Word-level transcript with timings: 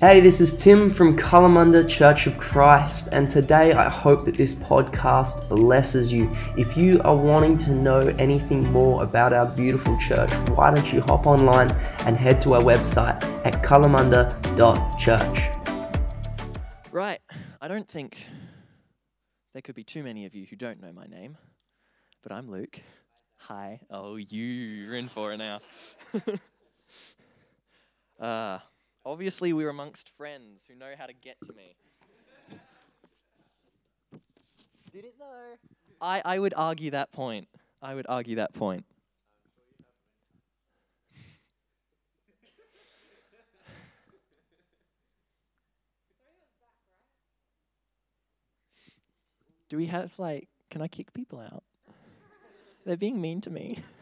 Hey, 0.00 0.20
this 0.20 0.40
is 0.40 0.56
Tim 0.56 0.88
from 0.88 1.14
Kalamunda 1.14 1.86
Church 1.86 2.26
of 2.26 2.38
Christ, 2.38 3.10
and 3.12 3.28
today 3.28 3.74
I 3.74 3.90
hope 3.90 4.24
that 4.24 4.34
this 4.34 4.54
podcast 4.54 5.46
blesses 5.50 6.10
you. 6.10 6.34
If 6.56 6.74
you 6.74 7.02
are 7.02 7.14
wanting 7.14 7.58
to 7.58 7.72
know 7.72 7.98
anything 8.18 8.64
more 8.72 9.04
about 9.04 9.34
our 9.34 9.44
beautiful 9.44 9.98
church, 9.98 10.30
why 10.48 10.74
don't 10.74 10.90
you 10.90 11.02
hop 11.02 11.26
online 11.26 11.70
and 12.06 12.16
head 12.16 12.40
to 12.40 12.54
our 12.54 12.62
website 12.62 13.22
at 13.44 13.62
kalamunda.church. 13.62 15.40
Right. 16.90 17.20
I 17.60 17.68
don't 17.68 17.86
think 17.86 18.24
there 19.52 19.60
could 19.60 19.74
be 19.74 19.84
too 19.84 20.02
many 20.02 20.24
of 20.24 20.34
you 20.34 20.46
who 20.48 20.56
don't 20.56 20.80
know 20.80 20.94
my 20.94 21.04
name, 21.08 21.36
but 22.22 22.32
I'm 22.32 22.50
Luke. 22.50 22.80
Hi. 23.36 23.80
Oh, 23.90 24.16
you're 24.16 24.96
in 24.96 25.10
for 25.10 25.34
it 25.34 25.36
now. 25.36 25.60
uh, 28.18 28.60
obviously, 29.04 29.52
we're 29.52 29.68
amongst 29.68 30.10
friends 30.16 30.64
who 30.68 30.74
know 30.74 30.92
how 30.98 31.06
to 31.06 31.12
get 31.12 31.36
to 31.46 31.52
me. 31.52 31.76
Did 34.92 35.04
it 35.04 35.14
though? 35.18 35.56
I, 36.00 36.22
I 36.24 36.38
would 36.38 36.54
argue 36.56 36.90
that 36.92 37.12
point. 37.12 37.46
I 37.80 37.94
would 37.94 38.06
argue 38.08 38.36
that 38.36 38.52
point. 38.54 38.84
Do 49.68 49.76
we 49.76 49.86
have 49.86 50.10
like? 50.18 50.48
Can 50.70 50.82
I 50.82 50.88
kick 50.88 51.12
people 51.14 51.38
out? 51.38 51.62
They're 52.84 52.96
being 52.96 53.20
mean 53.20 53.40
to 53.42 53.50
me. 53.50 53.78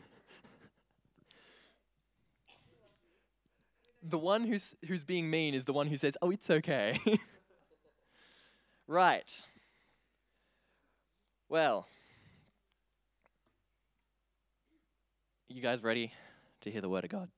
the 4.09 4.19
one 4.19 4.45
who's 4.45 4.75
who's 4.87 5.05
being 5.05 5.31
mean 5.31 5.55
is 5.55 5.65
the 5.65 5.73
one 5.73 5.87
who 5.87 5.97
says, 5.97 6.17
"Oh, 6.23 6.31
it's 6.31 6.51
okay." 6.51 6.99
right. 8.87 9.31
Well, 11.49 11.87
you 15.49 15.63
guys 15.63 15.83
ready 15.83 16.13
to 16.63 16.71
hear 16.71 16.81
the 16.81 16.89
word 16.89 17.05
of 17.05 17.11
God? 17.11 17.29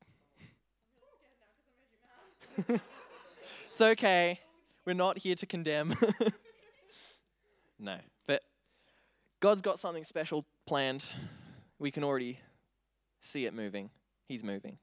it's 3.70 3.80
okay. 3.80 4.40
We're 4.84 4.94
not 4.94 5.18
here 5.18 5.36
to 5.36 5.46
condemn. 5.46 5.94
no. 7.78 7.98
But 8.26 8.42
God's 9.40 9.62
got 9.62 9.78
something 9.78 10.04
special 10.04 10.44
planned. 10.66 11.04
We 11.78 11.90
can 11.90 12.02
already 12.02 12.40
see 13.20 13.46
it 13.46 13.54
moving. 13.54 13.90
He's 14.26 14.42
moving. 14.42 14.78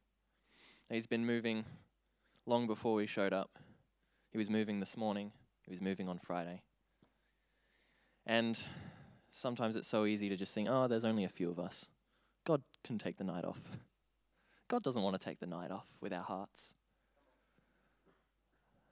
He's 0.89 1.07
been 1.07 1.25
moving 1.25 1.65
long 2.45 2.65
before 2.65 2.95
we 2.95 3.07
showed 3.07 3.33
up. 3.33 3.59
He 4.31 4.37
was 4.37 4.49
moving 4.49 4.79
this 4.79 4.95
morning. 4.95 5.31
He 5.65 5.71
was 5.71 5.81
moving 5.81 6.07
on 6.07 6.17
Friday. 6.17 6.61
And 8.25 8.57
sometimes 9.31 9.75
it's 9.75 9.87
so 9.87 10.05
easy 10.05 10.29
to 10.29 10.37
just 10.37 10.53
think, 10.53 10.69
oh, 10.69 10.87
there's 10.87 11.05
only 11.05 11.25
a 11.25 11.29
few 11.29 11.49
of 11.49 11.59
us. 11.59 11.85
God 12.45 12.61
can 12.83 12.97
take 12.97 13.17
the 13.17 13.23
night 13.23 13.43
off. 13.43 13.59
God 14.69 14.83
doesn't 14.83 15.01
want 15.01 15.19
to 15.19 15.23
take 15.23 15.39
the 15.39 15.45
night 15.45 15.71
off 15.71 15.87
with 16.01 16.13
our 16.13 16.23
hearts. 16.23 16.73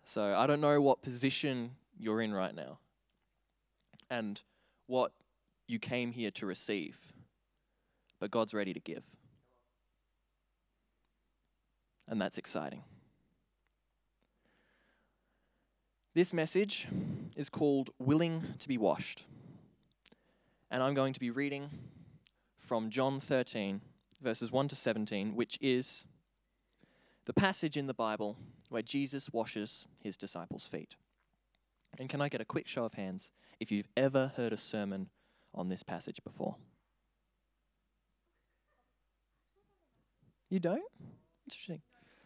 So 0.05 0.35
I 0.35 0.47
don't 0.47 0.61
know 0.61 0.81
what 0.81 1.01
position 1.01 1.71
you're 1.97 2.21
in 2.21 2.33
right 2.33 2.53
now 2.53 2.79
and 4.09 4.41
what 4.87 5.11
you 5.67 5.79
came 5.79 6.11
here 6.11 6.31
to 6.31 6.45
receive, 6.45 6.97
but 8.19 8.31
God's 8.31 8.53
ready 8.53 8.73
to 8.73 8.79
give. 8.79 9.03
And 12.07 12.21
that's 12.21 12.37
exciting. 12.37 12.83
This 16.13 16.31
message 16.31 16.87
is 17.35 17.49
called 17.49 17.89
Willing 17.99 18.43
to 18.59 18.67
be 18.67 18.77
Washed. 18.77 19.23
And 20.71 20.81
I'm 20.81 20.93
going 20.93 21.13
to 21.13 21.19
be 21.19 21.29
reading 21.29 21.69
from 22.59 22.89
John 22.89 23.19
13, 23.19 23.81
verses 24.21 24.51
1 24.51 24.69
to 24.69 24.75
17, 24.75 25.35
which 25.35 25.57
is 25.61 26.05
the 27.25 27.33
passage 27.33 27.75
in 27.75 27.87
the 27.87 27.93
Bible 27.93 28.37
where 28.69 28.81
Jesus 28.81 29.29
washes 29.31 29.85
his 29.99 30.15
disciples' 30.15 30.65
feet. 30.65 30.95
And 31.99 32.09
can 32.09 32.21
I 32.21 32.29
get 32.29 32.41
a 32.41 32.45
quick 32.45 32.67
show 32.67 32.85
of 32.85 32.93
hands 32.93 33.31
if 33.59 33.71
you've 33.71 33.89
ever 33.95 34.31
heard 34.35 34.53
a 34.53 34.57
sermon 34.57 35.09
on 35.53 35.69
this 35.69 35.83
passage 35.83 36.19
before? 36.23 36.55
You 40.49 40.59
don't? 40.59 40.83
Interesting. 41.45 41.81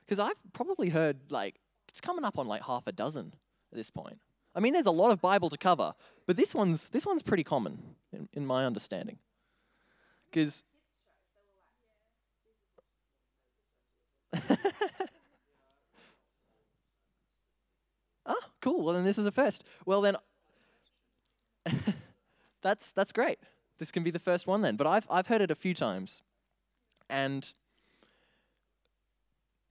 Because 0.10 0.20
I've 0.20 0.42
probably 0.54 0.90
heard, 0.90 1.18
like, 1.30 1.60
it's 1.88 2.02
coming 2.02 2.26
up 2.26 2.40
on 2.40 2.48
like 2.48 2.64
half 2.64 2.88
a 2.88 2.92
dozen 2.92 3.32
at 3.72 3.78
this 3.78 3.92
point. 3.92 4.18
I 4.56 4.60
mean, 4.60 4.74
there's 4.74 4.88
a 4.88 4.92
lot 4.92 5.12
of 5.12 5.22
Bible 5.22 5.52
to 5.52 5.58
cover, 5.58 5.94
but 6.26 6.36
this 6.36 6.56
one's, 6.56 6.90
this 6.90 7.06
one's 7.06 7.22
pretty 7.22 7.44
common 7.44 7.78
in, 8.12 8.28
in 8.34 8.44
my 8.44 8.66
understanding. 8.66 9.20
Because. 10.26 10.64
ah, 18.26 18.34
cool. 18.62 18.84
Well, 18.84 18.96
then 18.96 19.06
this 19.06 19.20
is 19.20 19.28
a 19.28 19.32
first. 19.32 19.64
Well, 19.86 20.02
then 20.02 20.16
that's 22.64 22.92
that's 22.94 23.12
great. 23.12 23.38
This 23.78 23.92
can 23.92 24.02
be 24.04 24.10
the 24.10 24.18
first 24.18 24.48
one 24.48 24.64
then. 24.64 24.76
But 24.76 24.88
I've 24.88 25.06
I've 25.08 25.28
heard 25.28 25.42
it 25.42 25.52
a 25.52 25.56
few 25.56 25.76
times, 25.76 26.24
and 27.12 27.54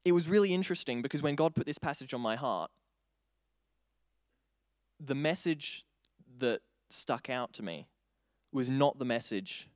it 0.08 0.12
was 0.12 0.28
really 0.28 0.54
interesting 0.54 1.02
because 1.02 1.22
when 1.22 1.34
God 1.34 1.54
put 1.54 1.66
this 1.66 1.78
passage 1.78 2.14
on 2.14 2.20
my 2.20 2.34
heart, 2.34 2.70
the 4.98 5.14
message 5.14 5.84
that 6.38 6.60
stuck 6.90 7.28
out 7.28 7.52
to 7.52 7.62
me 7.62 7.86
was 8.52 8.70
not 8.70 8.98
the 8.98 9.04
message 9.04 9.68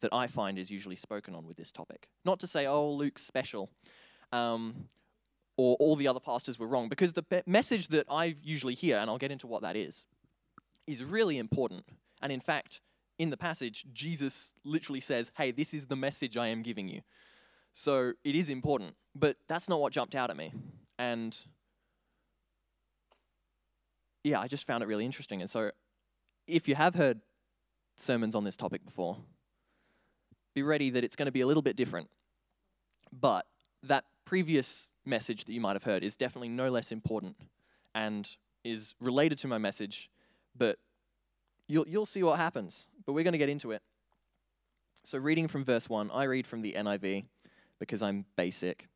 that 0.00 0.12
I 0.12 0.26
find 0.26 0.58
is 0.58 0.70
usually 0.70 0.96
spoken 0.96 1.34
on 1.34 1.46
with 1.46 1.56
this 1.56 1.70
topic. 1.70 2.08
Not 2.24 2.40
to 2.40 2.46
say, 2.46 2.66
oh, 2.66 2.90
Luke's 2.90 3.22
special, 3.22 3.68
um, 4.32 4.88
or 5.56 5.76
all 5.80 5.96
the 5.96 6.08
other 6.08 6.20
pastors 6.20 6.58
were 6.58 6.68
wrong, 6.68 6.88
because 6.88 7.12
the 7.12 7.24
message 7.46 7.88
that 7.88 8.06
I 8.08 8.36
usually 8.42 8.74
hear, 8.74 8.96
and 8.96 9.10
I'll 9.10 9.18
get 9.18 9.32
into 9.32 9.46
what 9.46 9.62
that 9.62 9.76
is, 9.76 10.06
is 10.86 11.04
really 11.04 11.36
important. 11.36 11.84
And 12.22 12.32
in 12.32 12.40
fact, 12.40 12.80
in 13.18 13.30
the 13.30 13.36
passage, 13.36 13.84
Jesus 13.92 14.52
literally 14.64 15.00
says, 15.00 15.30
hey, 15.36 15.50
this 15.50 15.74
is 15.74 15.86
the 15.86 15.96
message 15.96 16.36
I 16.36 16.46
am 16.46 16.62
giving 16.62 16.88
you. 16.88 17.02
So 17.74 18.12
it 18.24 18.34
is 18.34 18.48
important, 18.48 18.94
but 19.18 19.36
that's 19.48 19.68
not 19.68 19.80
what 19.80 19.92
jumped 19.92 20.14
out 20.14 20.30
at 20.30 20.36
me. 20.36 20.52
And 20.98 21.36
yeah, 24.24 24.40
I 24.40 24.48
just 24.48 24.66
found 24.66 24.82
it 24.82 24.86
really 24.86 25.04
interesting. 25.04 25.40
And 25.40 25.50
so 25.50 25.70
if 26.46 26.68
you 26.68 26.74
have 26.74 26.94
heard 26.94 27.20
sermons 27.96 28.34
on 28.34 28.44
this 28.44 28.56
topic 28.56 28.84
before, 28.84 29.16
be 30.54 30.62
ready 30.62 30.90
that 30.90 31.04
it's 31.04 31.16
going 31.16 31.26
to 31.26 31.32
be 31.32 31.40
a 31.40 31.46
little 31.46 31.62
bit 31.62 31.76
different. 31.76 32.08
But 33.12 33.46
that 33.82 34.04
previous 34.24 34.90
message 35.04 35.44
that 35.44 35.52
you 35.52 35.60
might 35.60 35.74
have 35.74 35.84
heard 35.84 36.02
is 36.02 36.16
definitely 36.16 36.48
no 36.48 36.68
less 36.68 36.92
important 36.92 37.36
and 37.94 38.28
is 38.64 38.94
related 39.00 39.38
to 39.38 39.48
my 39.48 39.58
message, 39.58 40.10
but 40.56 40.78
you'll, 41.66 41.88
you'll 41.88 42.06
see 42.06 42.22
what 42.22 42.38
happens. 42.38 42.86
But 43.06 43.12
we're 43.12 43.24
going 43.24 43.32
to 43.32 43.38
get 43.38 43.48
into 43.48 43.72
it. 43.72 43.82
So, 45.04 45.16
reading 45.16 45.48
from 45.48 45.64
verse 45.64 45.88
1, 45.88 46.10
I 46.10 46.24
read 46.24 46.46
from 46.46 46.60
the 46.60 46.74
NIV 46.74 47.24
because 47.78 48.02
I'm 48.02 48.26
basic. 48.36 48.88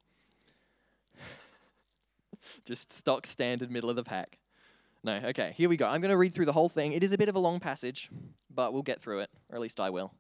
Just 2.64 2.92
stock 2.92 3.26
standard 3.26 3.70
middle 3.70 3.90
of 3.90 3.96
the 3.96 4.04
pack. 4.04 4.38
No, 5.04 5.14
okay, 5.26 5.52
here 5.56 5.68
we 5.68 5.76
go. 5.76 5.86
I'm 5.86 6.00
going 6.00 6.10
to 6.10 6.16
read 6.16 6.32
through 6.32 6.46
the 6.46 6.52
whole 6.52 6.68
thing. 6.68 6.92
It 6.92 7.02
is 7.02 7.12
a 7.12 7.18
bit 7.18 7.28
of 7.28 7.34
a 7.34 7.40
long 7.40 7.58
passage, 7.58 8.08
but 8.48 8.72
we'll 8.72 8.82
get 8.82 9.00
through 9.00 9.20
it, 9.20 9.30
or 9.50 9.56
at 9.56 9.60
least 9.60 9.80
I 9.80 9.90
will. 9.90 10.12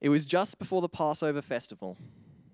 It 0.00 0.08
was 0.08 0.24
just 0.24 0.58
before 0.58 0.80
the 0.80 0.88
Passover 0.88 1.42
festival. 1.42 1.98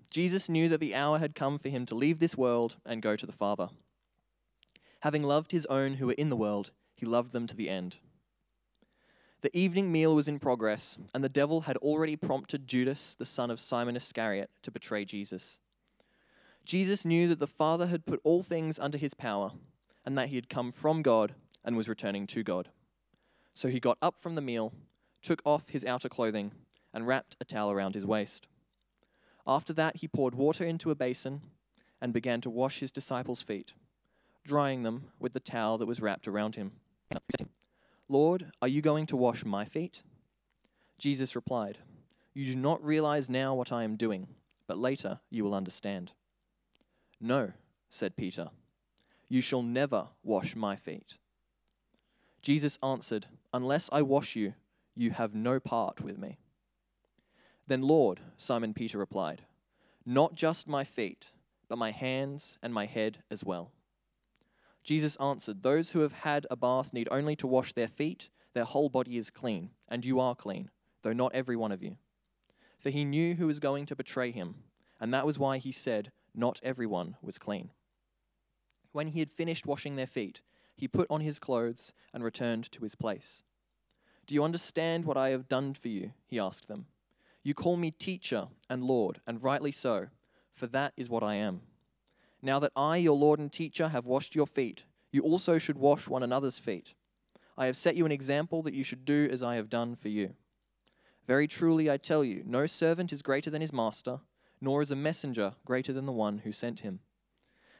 Jesus 0.09 0.49
knew 0.49 0.67
that 0.69 0.79
the 0.79 0.95
hour 0.95 1.19
had 1.19 1.35
come 1.35 1.57
for 1.57 1.69
him 1.69 1.85
to 1.85 1.95
leave 1.95 2.19
this 2.19 2.35
world 2.35 2.77
and 2.85 3.01
go 3.01 3.15
to 3.15 3.25
the 3.25 3.31
Father. 3.31 3.69
Having 5.01 5.23
loved 5.23 5.51
his 5.51 5.65
own 5.67 5.95
who 5.95 6.07
were 6.07 6.13
in 6.13 6.29
the 6.29 6.35
world, 6.35 6.71
he 6.95 7.05
loved 7.05 7.31
them 7.31 7.47
to 7.47 7.55
the 7.55 7.69
end. 7.69 7.97
The 9.41 9.55
evening 9.55 9.91
meal 9.91 10.15
was 10.15 10.27
in 10.27 10.39
progress, 10.39 10.97
and 11.13 11.23
the 11.23 11.29
devil 11.29 11.61
had 11.61 11.77
already 11.77 12.15
prompted 12.15 12.67
Judas, 12.67 13.15
the 13.19 13.25
son 13.25 13.51
of 13.51 13.59
Simon 13.59 13.95
Iscariot, 13.95 14.49
to 14.63 14.71
betray 14.71 15.05
Jesus. 15.05 15.59
Jesus 16.65 17.05
knew 17.05 17.27
that 17.27 17.39
the 17.39 17.45
Father 17.45 17.87
had 17.87 18.07
put 18.07 18.19
all 18.23 18.41
things 18.41 18.79
under 18.79 18.97
his 18.97 19.13
power, 19.13 19.51
and 20.03 20.17
that 20.17 20.29
he 20.29 20.35
had 20.35 20.49
come 20.49 20.71
from 20.71 21.03
God 21.03 21.35
and 21.63 21.77
was 21.77 21.87
returning 21.87 22.25
to 22.27 22.43
God. 22.43 22.69
So 23.53 23.67
he 23.69 23.79
got 23.79 23.99
up 24.01 24.19
from 24.19 24.35
the 24.35 24.41
meal, 24.41 24.73
took 25.21 25.41
off 25.45 25.69
his 25.69 25.85
outer 25.85 26.09
clothing, 26.09 26.51
and 26.91 27.05
wrapped 27.05 27.35
a 27.39 27.45
towel 27.45 27.71
around 27.71 27.93
his 27.93 28.05
waist. 28.05 28.47
After 29.45 29.73
that, 29.73 29.97
he 29.97 30.07
poured 30.07 30.33
water 30.33 30.65
into 30.65 30.89
a 30.89 30.95
basin 30.95 31.41
and 32.01 32.11
began 32.11 32.41
to 32.41 32.49
wash 32.49 32.79
his 32.79 32.91
disciples' 32.91 33.41
feet, 33.41 33.73
drying 34.43 34.83
them 34.83 35.05
with 35.19 35.33
the 35.33 35.39
towel 35.39 35.77
that 35.77 35.85
was 35.85 36.01
wrapped 36.01 36.27
around 36.27 36.55
him. 36.55 36.71
Lord, 38.09 38.51
are 38.61 38.67
you 38.67 38.81
going 38.81 39.05
to 39.07 39.17
wash 39.17 39.45
my 39.45 39.65
feet? 39.65 40.01
Jesus 40.97 41.35
replied, 41.35 41.77
You 42.33 42.45
do 42.45 42.55
not 42.55 42.83
realize 42.83 43.29
now 43.29 43.53
what 43.53 43.71
I 43.71 43.83
am 43.83 43.97
doing, 43.97 44.27
but 44.67 44.77
later 44.77 45.19
you 45.29 45.43
will 45.43 45.53
understand. 45.53 46.11
No, 47.19 47.53
said 47.89 48.15
Peter. 48.15 48.49
You 49.29 49.41
shall 49.41 49.63
never 49.63 50.09
wash 50.23 50.55
my 50.55 50.75
feet. 50.75 51.17
Jesus 52.41 52.77
answered, 52.83 53.27
Unless 53.53 53.89
I 53.91 54.01
wash 54.01 54.35
you, 54.35 54.53
you 54.95 55.11
have 55.11 55.33
no 55.33 55.59
part 55.59 56.01
with 56.01 56.17
me. 56.17 56.37
Then, 57.67 57.81
Lord, 57.81 58.19
Simon 58.37 58.73
Peter 58.73 58.97
replied, 58.97 59.41
Not 60.05 60.35
just 60.35 60.67
my 60.67 60.83
feet, 60.83 61.31
but 61.67 61.77
my 61.77 61.91
hands 61.91 62.57
and 62.61 62.73
my 62.73 62.85
head 62.85 63.23
as 63.31 63.43
well. 63.43 63.71
Jesus 64.83 65.15
answered, 65.15 65.63
Those 65.63 65.91
who 65.91 66.01
have 66.01 66.13
had 66.13 66.45
a 66.51 66.55
bath 66.55 66.93
need 66.93 67.07
only 67.09 67.35
to 67.37 67.47
wash 67.47 67.73
their 67.73 67.87
feet, 67.87 68.29
their 68.53 68.65
whole 68.65 68.89
body 68.89 69.17
is 69.17 69.31
clean, 69.31 69.71
and 69.89 70.05
you 70.05 70.19
are 70.19 70.35
clean, 70.35 70.69
though 71.01 71.13
not 71.13 71.33
every 71.33 71.55
one 71.55 71.71
of 71.71 71.81
you. 71.81 71.97
For 72.79 72.91
he 72.91 73.03
knew 73.03 73.33
who 73.35 73.47
was 73.47 73.59
going 73.59 73.87
to 73.87 73.95
betray 73.95 74.31
him, 74.31 74.55
and 74.99 75.11
that 75.11 75.25
was 75.25 75.39
why 75.39 75.57
he 75.57 75.71
said, 75.71 76.11
Not 76.35 76.59
everyone 76.61 77.15
was 77.21 77.37
clean. 77.37 77.71
When 78.91 79.09
he 79.09 79.19
had 79.19 79.31
finished 79.31 79.65
washing 79.65 79.95
their 79.95 80.07
feet, 80.07 80.41
he 80.75 80.87
put 80.87 81.07
on 81.09 81.21
his 81.21 81.39
clothes 81.39 81.93
and 82.13 82.23
returned 82.23 82.69
to 82.73 82.83
his 82.83 82.95
place. 82.95 83.41
Do 84.27 84.35
you 84.35 84.43
understand 84.43 85.05
what 85.05 85.17
I 85.17 85.29
have 85.29 85.47
done 85.47 85.73
for 85.73 85.87
you? 85.87 86.11
He 86.27 86.39
asked 86.39 86.67
them. 86.67 86.87
You 87.43 87.53
call 87.53 87.77
me 87.77 87.91
teacher 87.91 88.47
and 88.69 88.83
Lord, 88.83 89.21
and 89.25 89.41
rightly 89.41 89.71
so, 89.71 90.07
for 90.53 90.67
that 90.67 90.93
is 90.97 91.09
what 91.09 91.23
I 91.23 91.35
am. 91.35 91.61
Now 92.41 92.59
that 92.59 92.71
I, 92.75 92.97
your 92.97 93.15
Lord 93.15 93.39
and 93.39 93.51
teacher, 93.51 93.89
have 93.89 94.05
washed 94.05 94.35
your 94.35 94.47
feet, 94.47 94.83
you 95.11 95.21
also 95.21 95.57
should 95.57 95.77
wash 95.77 96.07
one 96.07 96.23
another's 96.23 96.59
feet. 96.59 96.93
I 97.57 97.67
have 97.67 97.77
set 97.77 97.95
you 97.95 98.05
an 98.05 98.11
example 98.11 98.61
that 98.63 98.73
you 98.73 98.83
should 98.83 99.05
do 99.05 99.29
as 99.31 99.41
I 99.41 99.55
have 99.55 99.69
done 99.69 99.95
for 99.95 100.09
you. 100.09 100.33
Very 101.27 101.47
truly 101.47 101.89
I 101.89 101.97
tell 101.97 102.23
you, 102.23 102.43
no 102.45 102.65
servant 102.65 103.13
is 103.13 103.21
greater 103.21 103.49
than 103.49 103.61
his 103.61 103.71
master, 103.71 104.19
nor 104.61 104.81
is 104.81 104.91
a 104.91 104.95
messenger 104.95 105.53
greater 105.65 105.93
than 105.93 106.05
the 106.05 106.11
one 106.11 106.39
who 106.39 106.51
sent 106.51 106.81
him. 106.81 106.99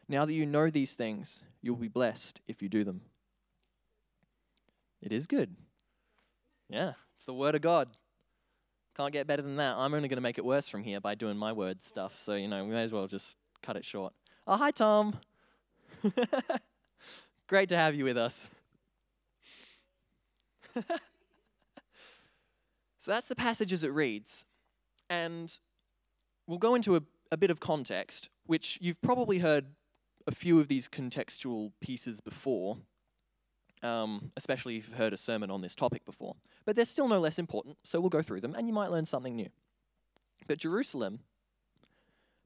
Now 0.07 0.25
that 0.25 0.33
you 0.33 0.45
know 0.45 0.69
these 0.69 0.93
things, 0.93 1.43
you 1.61 1.73
will 1.73 1.81
be 1.81 1.87
blessed 1.87 2.41
if 2.47 2.61
you 2.61 2.69
do 2.69 2.83
them. 2.83 3.01
It 5.01 5.11
is 5.11 5.27
good. 5.27 5.55
Yeah, 6.69 6.93
it's 7.15 7.25
the 7.25 7.33
word 7.33 7.55
of 7.55 7.61
God. 7.61 7.89
Can't 8.95 9.11
get 9.11 9.27
better 9.27 9.41
than 9.41 9.57
that. 9.57 9.75
I'm 9.75 9.93
only 9.93 10.07
going 10.07 10.17
to 10.17 10.21
make 10.21 10.37
it 10.37 10.45
worse 10.45 10.67
from 10.67 10.83
here 10.83 11.01
by 11.01 11.15
doing 11.15 11.37
my 11.37 11.51
word 11.51 11.83
stuff. 11.83 12.13
So, 12.17 12.35
you 12.35 12.47
know, 12.47 12.63
we 12.63 12.71
may 12.71 12.83
as 12.83 12.91
well 12.91 13.07
just 13.07 13.35
cut 13.61 13.75
it 13.75 13.83
short. 13.83 14.13
Oh, 14.47 14.57
hi, 14.57 14.71
Tom. 14.71 15.19
Great 17.47 17.69
to 17.69 17.77
have 17.77 17.93
you 17.93 18.05
with 18.05 18.17
us. 18.17 18.47
so 20.75 20.83
that's 23.05 23.27
the 23.27 23.35
passage 23.35 23.73
as 23.73 23.83
it 23.83 23.91
reads. 23.91 24.45
And 25.09 25.53
we'll 26.47 26.57
go 26.57 26.75
into 26.75 26.95
a, 26.95 27.01
a 27.31 27.37
bit 27.37 27.51
of 27.51 27.59
context, 27.59 28.29
which 28.45 28.77
you've 28.81 29.01
probably 29.01 29.39
heard 29.39 29.65
a 30.27 30.33
few 30.33 30.59
of 30.59 30.67
these 30.67 30.87
contextual 30.87 31.71
pieces 31.79 32.19
before, 32.21 32.77
um, 33.83 34.31
especially 34.35 34.77
if 34.77 34.87
you've 34.87 34.97
heard 34.97 35.13
a 35.13 35.17
sermon 35.17 35.51
on 35.51 35.61
this 35.61 35.75
topic 35.75 36.05
before. 36.05 36.35
But 36.65 36.75
they're 36.75 36.85
still 36.85 37.07
no 37.07 37.19
less 37.19 37.37
important, 37.37 37.77
so 37.83 37.99
we'll 37.99 38.09
go 38.09 38.21
through 38.21 38.41
them 38.41 38.55
and 38.55 38.67
you 38.67 38.73
might 38.73 38.91
learn 38.91 39.05
something 39.05 39.35
new. 39.35 39.49
But 40.47 40.57
Jerusalem, 40.57 41.19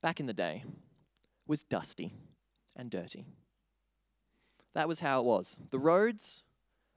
back 0.02 0.20
in 0.20 0.26
the 0.26 0.34
day, 0.34 0.64
was 1.48 1.64
dusty 1.64 2.14
and 2.76 2.90
dirty. 2.90 3.26
That 4.74 4.88
was 4.88 5.00
how 5.00 5.20
it 5.20 5.26
was. 5.26 5.58
The 5.72 5.80
roads 5.80 6.44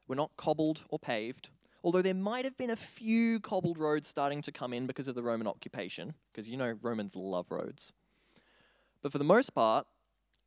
were 0.07 0.15
not 0.17 0.37
cobbled 0.37 0.83
or 0.89 0.99
paved, 0.99 1.49
although 1.83 2.03
there 2.03 2.15
might 2.15 2.45
have 2.45 2.57
been 2.57 2.71
a 2.71 2.77
few 2.77 3.41
cobbled 3.41 3.79
roads 3.79 4.09
starting 4.09 4.43
to 4.43 4.53
come 4.53 4.73
in 4.73 4.87
because 4.87 5.09
of 5.09 5.15
the 5.15 5.23
Roman 5.23 5.47
occupation, 5.47 6.15
because 6.33 6.49
you 6.49 6.57
know 6.57 6.79
Romans 6.83 7.17
love 7.17 7.51
roads. 7.51 7.93
But 9.03 9.13
for 9.13 9.19
the 9.19 9.25
most 9.25 9.55
part, 9.55 9.87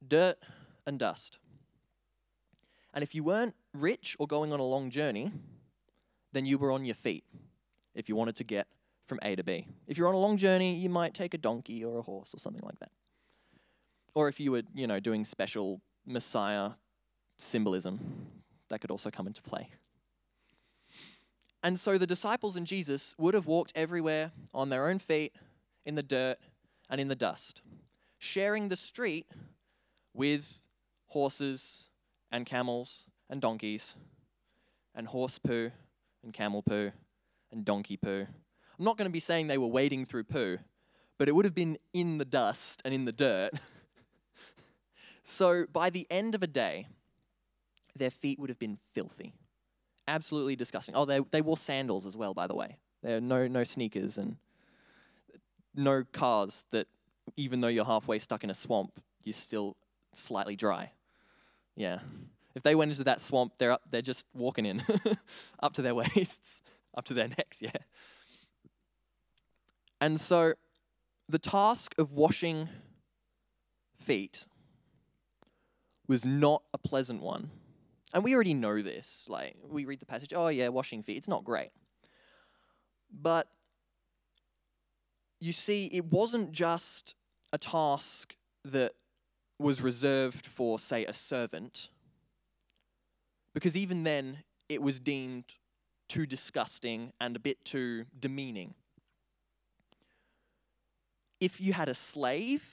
dirt 0.07 0.37
and 0.85 0.97
dust. 0.97 1.37
And 2.93 3.03
if 3.03 3.13
you 3.13 3.23
weren't 3.23 3.55
rich 3.73 4.15
or 4.19 4.27
going 4.27 4.53
on 4.53 4.59
a 4.59 4.63
long 4.63 4.89
journey, 4.89 5.31
then 6.31 6.45
you 6.45 6.57
were 6.57 6.71
on 6.71 6.85
your 6.85 6.95
feet 6.95 7.25
if 7.93 8.07
you 8.07 8.15
wanted 8.15 8.35
to 8.37 8.43
get 8.43 8.67
from 9.05 9.19
A 9.21 9.35
to 9.35 9.43
B. 9.43 9.67
If 9.87 9.97
you're 9.97 10.07
on 10.07 10.15
a 10.15 10.19
long 10.19 10.37
journey, 10.37 10.75
you 10.75 10.89
might 10.89 11.13
take 11.13 11.33
a 11.33 11.37
donkey 11.37 11.83
or 11.83 11.99
a 11.99 12.01
horse 12.01 12.33
or 12.33 12.39
something 12.39 12.63
like 12.63 12.79
that. 12.79 12.91
Or 14.13 14.29
if 14.29 14.39
you 14.39 14.53
were, 14.53 14.63
you 14.73 14.87
know, 14.87 14.99
doing 14.99 15.25
special 15.25 15.81
Messiah 16.05 16.71
symbolism, 17.37 18.27
that 18.69 18.79
could 18.79 18.91
also 18.91 19.11
come 19.11 19.27
into 19.27 19.41
play. 19.41 19.69
And 21.65 21.79
so 21.79 21.97
the 21.97 22.05
disciples 22.05 22.55
and 22.55 22.67
Jesus 22.67 23.15
would 23.17 23.33
have 23.33 23.47
walked 23.47 23.73
everywhere 23.73 24.31
on 24.53 24.69
their 24.69 24.87
own 24.87 24.99
feet, 24.99 25.33
in 25.83 25.95
the 25.95 26.03
dirt 26.03 26.37
and 26.91 27.01
in 27.01 27.07
the 27.07 27.15
dust, 27.15 27.63
sharing 28.19 28.69
the 28.69 28.75
street 28.75 29.25
with 30.13 30.59
horses 31.07 31.85
and 32.31 32.45
camels 32.45 33.05
and 33.31 33.41
donkeys 33.41 33.95
and 34.93 35.07
horse 35.07 35.39
poo 35.39 35.71
and 36.23 36.35
camel 36.35 36.61
poo 36.61 36.91
and 37.51 37.65
donkey 37.65 37.97
poo. 37.97 38.27
I'm 38.77 38.85
not 38.85 38.95
going 38.95 39.09
to 39.09 39.11
be 39.11 39.19
saying 39.19 39.47
they 39.47 39.57
were 39.57 39.65
wading 39.65 40.05
through 40.05 40.25
poo, 40.25 40.59
but 41.17 41.27
it 41.27 41.31
would 41.31 41.45
have 41.45 41.55
been 41.55 41.79
in 41.93 42.19
the 42.19 42.25
dust 42.25 42.83
and 42.85 42.93
in 42.93 43.05
the 43.05 43.11
dirt. 43.11 43.53
so 45.23 45.65
by 45.73 45.89
the 45.89 46.05
end 46.11 46.35
of 46.35 46.43
a 46.43 46.47
day, 46.47 46.89
their 47.95 48.11
feet 48.11 48.37
would 48.37 48.49
have 48.49 48.59
been 48.59 48.77
filthy. 48.93 49.33
Absolutely 50.07 50.55
disgusting. 50.55 50.95
Oh, 50.95 51.05
they, 51.05 51.19
they 51.31 51.41
wore 51.41 51.57
sandals 51.57 52.05
as 52.05 52.15
well, 52.15 52.33
by 52.33 52.47
the 52.47 52.55
way. 52.55 52.77
There 53.01 53.17
are 53.17 53.21
no, 53.21 53.47
no 53.47 53.63
sneakers 53.63 54.17
and 54.17 54.37
no 55.75 56.03
cars 56.11 56.63
that, 56.71 56.87
even 57.35 57.61
though 57.61 57.67
you're 57.67 57.85
halfway 57.85 58.19
stuck 58.19 58.43
in 58.43 58.49
a 58.49 58.53
swamp, 58.53 58.99
you're 59.23 59.33
still 59.33 59.75
slightly 60.13 60.55
dry. 60.55 60.91
Yeah. 61.75 61.99
If 62.55 62.63
they 62.63 62.75
went 62.75 62.91
into 62.91 63.03
that 63.03 63.19
swamp, 63.19 63.53
they're 63.57 63.73
up, 63.73 63.81
they're 63.89 64.01
just 64.01 64.25
walking 64.33 64.65
in, 64.65 64.83
up 65.63 65.73
to 65.73 65.81
their 65.81 65.95
waists, 66.15 66.61
up 66.95 67.05
to 67.05 67.13
their 67.13 67.27
necks, 67.27 67.61
yeah. 67.61 67.71
And 69.99 70.19
so 70.19 70.53
the 71.27 71.39
task 71.39 71.95
of 71.97 72.11
washing 72.11 72.69
feet 73.99 74.45
was 76.07 76.23
not 76.23 76.63
a 76.73 76.77
pleasant 76.77 77.21
one. 77.21 77.49
And 78.15 78.23
we 78.23 78.33
already 78.33 78.53
know 78.53 78.81
this. 78.81 79.25
Like, 79.27 79.57
we 79.69 79.83
read 79.83 79.99
the 79.99 80.05
passage, 80.05 80.31
oh, 80.33 80.47
yeah, 80.47 80.69
washing 80.69 81.03
feet, 81.03 81.17
it's 81.17 81.27
not 81.27 81.43
great. 81.43 81.71
But 83.11 83.49
you 85.41 85.51
see, 85.51 85.89
it 85.91 86.05
wasn't 86.05 86.53
just 86.53 87.13
a 87.51 87.57
task 87.57 88.37
that 88.63 88.93
was 89.59 89.81
reserved 89.81 90.47
for, 90.47 90.79
say, 90.79 91.05
a 91.05 91.13
servant, 91.13 91.89
because 93.53 93.75
even 93.75 94.03
then 94.03 94.43
it 94.69 94.81
was 94.81 95.01
deemed 95.01 95.43
too 96.07 96.25
disgusting 96.25 97.11
and 97.19 97.35
a 97.35 97.39
bit 97.39 97.65
too 97.65 98.05
demeaning. 98.17 98.75
If 101.41 101.59
you 101.59 101.73
had 101.73 101.89
a 101.89 101.93
slave, 101.93 102.63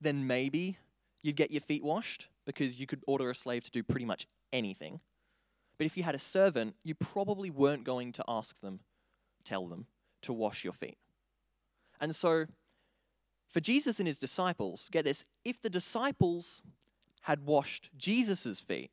then 0.00 0.28
maybe 0.28 0.78
you'd 1.22 1.36
get 1.36 1.50
your 1.50 1.60
feet 1.60 1.82
washed 1.82 2.28
because 2.46 2.78
you 2.78 2.86
could 2.86 3.02
order 3.06 3.28
a 3.30 3.34
slave 3.34 3.64
to 3.64 3.70
do 3.72 3.82
pretty 3.82 4.04
much 4.04 4.28
anything. 4.52 5.00
But 5.78 5.86
if 5.86 5.96
you 5.96 6.02
had 6.02 6.14
a 6.14 6.18
servant, 6.18 6.76
you 6.84 6.94
probably 6.94 7.50
weren't 7.50 7.84
going 7.84 8.12
to 8.12 8.24
ask 8.28 8.60
them, 8.60 8.80
tell 9.44 9.66
them, 9.66 9.86
to 10.22 10.32
wash 10.32 10.64
your 10.64 10.72
feet. 10.72 10.98
And 12.00 12.14
so 12.14 12.46
for 13.52 13.60
Jesus 13.60 13.98
and 13.98 14.06
his 14.06 14.18
disciples, 14.18 14.88
get 14.90 15.04
this, 15.04 15.24
if 15.44 15.60
the 15.60 15.70
disciples 15.70 16.62
had 17.22 17.44
washed 17.44 17.90
Jesus' 17.96 18.60
feet, 18.60 18.90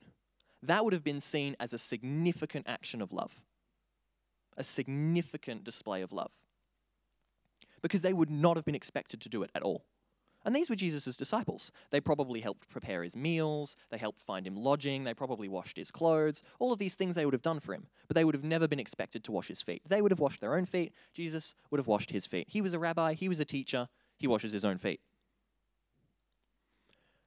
that 0.61 0.83
would 0.83 0.93
have 0.93 1.03
been 1.03 1.21
seen 1.21 1.55
as 1.59 1.73
a 1.73 1.77
significant 1.77 2.65
action 2.67 3.01
of 3.01 3.11
love, 3.11 3.41
a 4.57 4.63
significant 4.63 5.63
display 5.63 6.01
of 6.01 6.11
love. 6.11 6.31
Because 7.81 8.01
they 8.01 8.11
would 8.11 8.29
not 8.29 8.57
have 8.57 8.65
been 8.65 8.75
expected 8.75 9.21
to 9.21 9.29
do 9.29 9.41
it 9.41 9.51
at 9.55 9.63
all. 9.63 9.85
And 10.45 10.55
these 10.55 10.69
were 10.69 10.75
Jesus' 10.75 11.17
disciples. 11.17 11.71
They 11.89 11.99
probably 11.99 12.39
helped 12.39 12.69
prepare 12.69 13.03
his 13.03 13.15
meals, 13.15 13.75
they 13.89 13.97
helped 13.97 14.21
find 14.21 14.47
him 14.47 14.55
lodging, 14.55 15.03
they 15.03 15.13
probably 15.13 15.49
washed 15.49 15.77
his 15.77 15.91
clothes. 15.91 16.41
All 16.59 16.71
of 16.71 16.79
these 16.79 16.95
things 16.95 17.15
they 17.15 17.25
would 17.25 17.33
have 17.33 17.41
done 17.41 17.59
for 17.59 17.73
him, 17.73 17.87
but 18.07 18.15
they 18.15 18.23
would 18.23 18.35
have 18.35 18.43
never 18.43 18.67
been 18.67 18.79
expected 18.79 19.23
to 19.25 19.31
wash 19.31 19.47
his 19.47 19.61
feet. 19.61 19.81
They 19.87 20.01
would 20.01 20.11
have 20.11 20.19
washed 20.19 20.41
their 20.41 20.55
own 20.55 20.65
feet, 20.65 20.93
Jesus 21.13 21.55
would 21.69 21.79
have 21.79 21.87
washed 21.87 22.11
his 22.11 22.25
feet. 22.25 22.47
He 22.49 22.61
was 22.61 22.73
a 22.73 22.79
rabbi, 22.79 23.13
he 23.13 23.27
was 23.27 23.39
a 23.39 23.45
teacher, 23.45 23.89
he 24.17 24.27
washes 24.27 24.53
his 24.53 24.63
own 24.63 24.77
feet. 24.77 25.01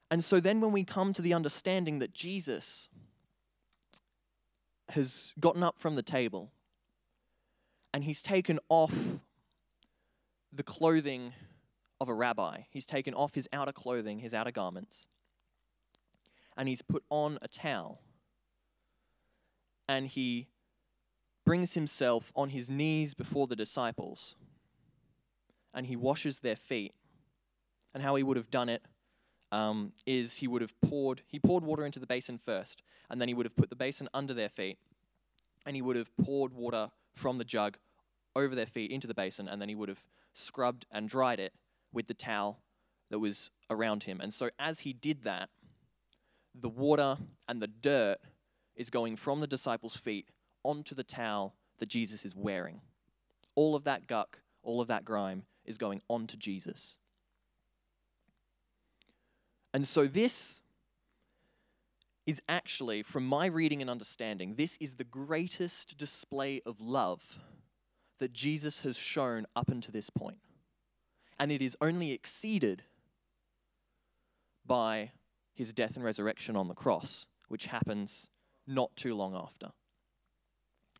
And 0.09 0.23
so 0.23 0.39
then, 0.39 0.61
when 0.61 0.71
we 0.71 0.83
come 0.83 1.13
to 1.13 1.21
the 1.21 1.33
understanding 1.33 1.99
that 1.99 2.13
Jesus 2.13 2.89
has 4.89 5.33
gotten 5.39 5.63
up 5.63 5.79
from 5.79 5.95
the 5.95 6.03
table 6.03 6.51
and 7.93 8.03
he's 8.03 8.21
taken 8.21 8.59
off 8.69 8.93
the 10.51 10.63
clothing 10.63 11.33
of 12.03 12.09
a 12.09 12.13
rabbi, 12.13 12.61
he's 12.69 12.85
taken 12.85 13.13
off 13.13 13.33
his 13.33 13.47
outer 13.51 13.71
clothing, 13.71 14.19
his 14.19 14.33
outer 14.33 14.51
garments, 14.51 15.07
and 16.55 16.69
he's 16.69 16.83
put 16.83 17.03
on 17.09 17.39
a 17.41 17.47
towel, 17.47 18.01
and 19.89 20.07
he 20.07 20.47
brings 21.45 21.73
himself 21.73 22.31
on 22.35 22.49
his 22.49 22.69
knees 22.69 23.13
before 23.13 23.47
the 23.47 23.55
disciples 23.55 24.35
and 25.73 25.87
he 25.87 25.95
washes 25.95 26.39
their 26.39 26.55
feet, 26.55 26.93
and 27.93 28.03
how 28.03 28.15
he 28.15 28.23
would 28.23 28.37
have 28.37 28.51
done 28.51 28.69
it 28.69 28.83
um, 29.51 29.93
is 30.05 30.35
he 30.35 30.47
would 30.47 30.61
have 30.61 30.79
poured 30.81 31.21
he 31.27 31.39
poured 31.39 31.63
water 31.63 31.85
into 31.85 31.99
the 31.99 32.05
basin 32.05 32.37
first, 32.37 32.81
and 33.09 33.19
then 33.19 33.27
he 33.27 33.33
would 33.33 33.45
have 33.45 33.55
put 33.55 33.69
the 33.69 33.75
basin 33.75 34.07
under 34.13 34.33
their 34.33 34.49
feet, 34.49 34.77
and 35.65 35.75
he 35.75 35.81
would 35.81 35.95
have 35.95 36.15
poured 36.17 36.53
water 36.53 36.91
from 37.15 37.37
the 37.37 37.43
jug 37.43 37.77
over 38.35 38.55
their 38.55 38.65
feet 38.65 38.91
into 38.91 39.07
the 39.07 39.13
basin, 39.13 39.47
and 39.47 39.61
then 39.61 39.69
he 39.69 39.75
would 39.75 39.89
have 39.89 40.03
scrubbed 40.33 40.85
and 40.91 41.09
dried 41.09 41.39
it 41.39 41.53
with 41.93 42.07
the 42.07 42.13
towel 42.13 42.59
that 43.09 43.19
was 43.19 43.51
around 43.69 44.03
him. 44.03 44.19
And 44.19 44.33
so 44.33 44.49
as 44.59 44.79
he 44.79 44.91
did 44.91 45.23
that, 45.23 45.49
the 46.59 46.69
water 46.69 47.17
and 47.47 47.61
the 47.61 47.67
dirt 47.67 48.17
is 48.75 48.89
going 48.89 49.15
from 49.15 49.39
the 49.39 49.47
disciples' 49.47 49.95
feet 49.95 50.27
onto 50.63 50.95
the 50.95 51.03
towel 51.03 51.55
that 51.79 51.89
Jesus 51.89 52.25
is 52.25 52.35
wearing. 52.35 52.81
All 53.55 53.75
of 53.75 53.83
that 53.83 54.07
guck, 54.07 54.39
all 54.63 54.81
of 54.81 54.87
that 54.87 55.05
grime 55.05 55.43
is 55.65 55.77
going 55.77 56.01
onto 56.09 56.37
Jesus. 56.37 56.97
And 59.73 59.87
so 59.87 60.07
this 60.07 60.61
is 62.25 62.41
actually, 62.47 63.03
from 63.03 63.25
my 63.25 63.47
reading 63.47 63.81
and 63.81 63.89
understanding, 63.89 64.55
this 64.55 64.77
is 64.79 64.95
the 64.95 65.03
greatest 65.03 65.97
display 65.97 66.61
of 66.65 66.79
love 66.79 67.39
that 68.19 68.33
Jesus 68.33 68.81
has 68.81 68.95
shown 68.95 69.45
up 69.55 69.69
until 69.69 69.91
this 69.91 70.09
point. 70.09 70.37
And 71.43 71.51
it 71.51 71.61
is 71.61 71.75
only 71.81 72.13
exceeded 72.13 72.83
by 74.65 75.11
his 75.53 75.73
death 75.73 75.97
and 75.97 76.05
resurrection 76.05 76.55
on 76.55 76.69
the 76.69 76.73
cross, 76.73 77.25
which 77.49 77.65
happens 77.65 78.29
not 78.65 78.95
too 78.95 79.13
long 79.13 79.35
after. 79.35 79.73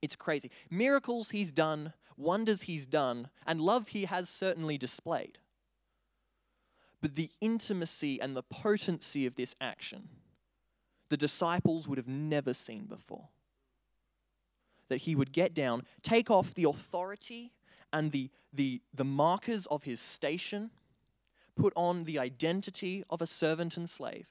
It's 0.02 0.18
crazy. 0.18 0.52
Miracles 0.70 1.30
he's 1.30 1.50
done, 1.50 1.94
wonders 2.18 2.64
he's 2.64 2.86
done, 2.86 3.30
and 3.48 3.62
love 3.62 3.88
he 3.88 4.04
has 4.04 4.28
certainly 4.28 4.78
displayed. 4.78 5.38
But 7.00 7.16
the 7.16 7.32
intimacy 7.40 8.20
and 8.20 8.36
the 8.36 8.44
potency 8.44 9.26
of 9.26 9.36
this 9.36 9.56
action, 9.62 10.10
the 11.08 11.16
disciples 11.16 11.88
would 11.88 11.98
have 11.98 12.10
never 12.10 12.54
seen 12.54 12.84
before. 12.84 13.30
That 14.90 15.04
he 15.04 15.16
would 15.16 15.32
get 15.32 15.54
down, 15.54 15.84
take 16.02 16.30
off 16.30 16.54
the 16.54 16.66
authority 16.68 17.54
and 17.94 18.12
the, 18.12 18.32
the, 18.52 18.82
the 18.94 19.06
markers 19.06 19.68
of 19.68 19.84
his 19.84 20.02
station, 20.02 20.72
put 21.56 21.72
on 21.76 22.06
the 22.06 22.18
identity 22.18 23.04
of 23.10 23.22
a 23.22 23.28
servant 23.28 23.78
and 23.78 23.90
slave, 23.90 24.28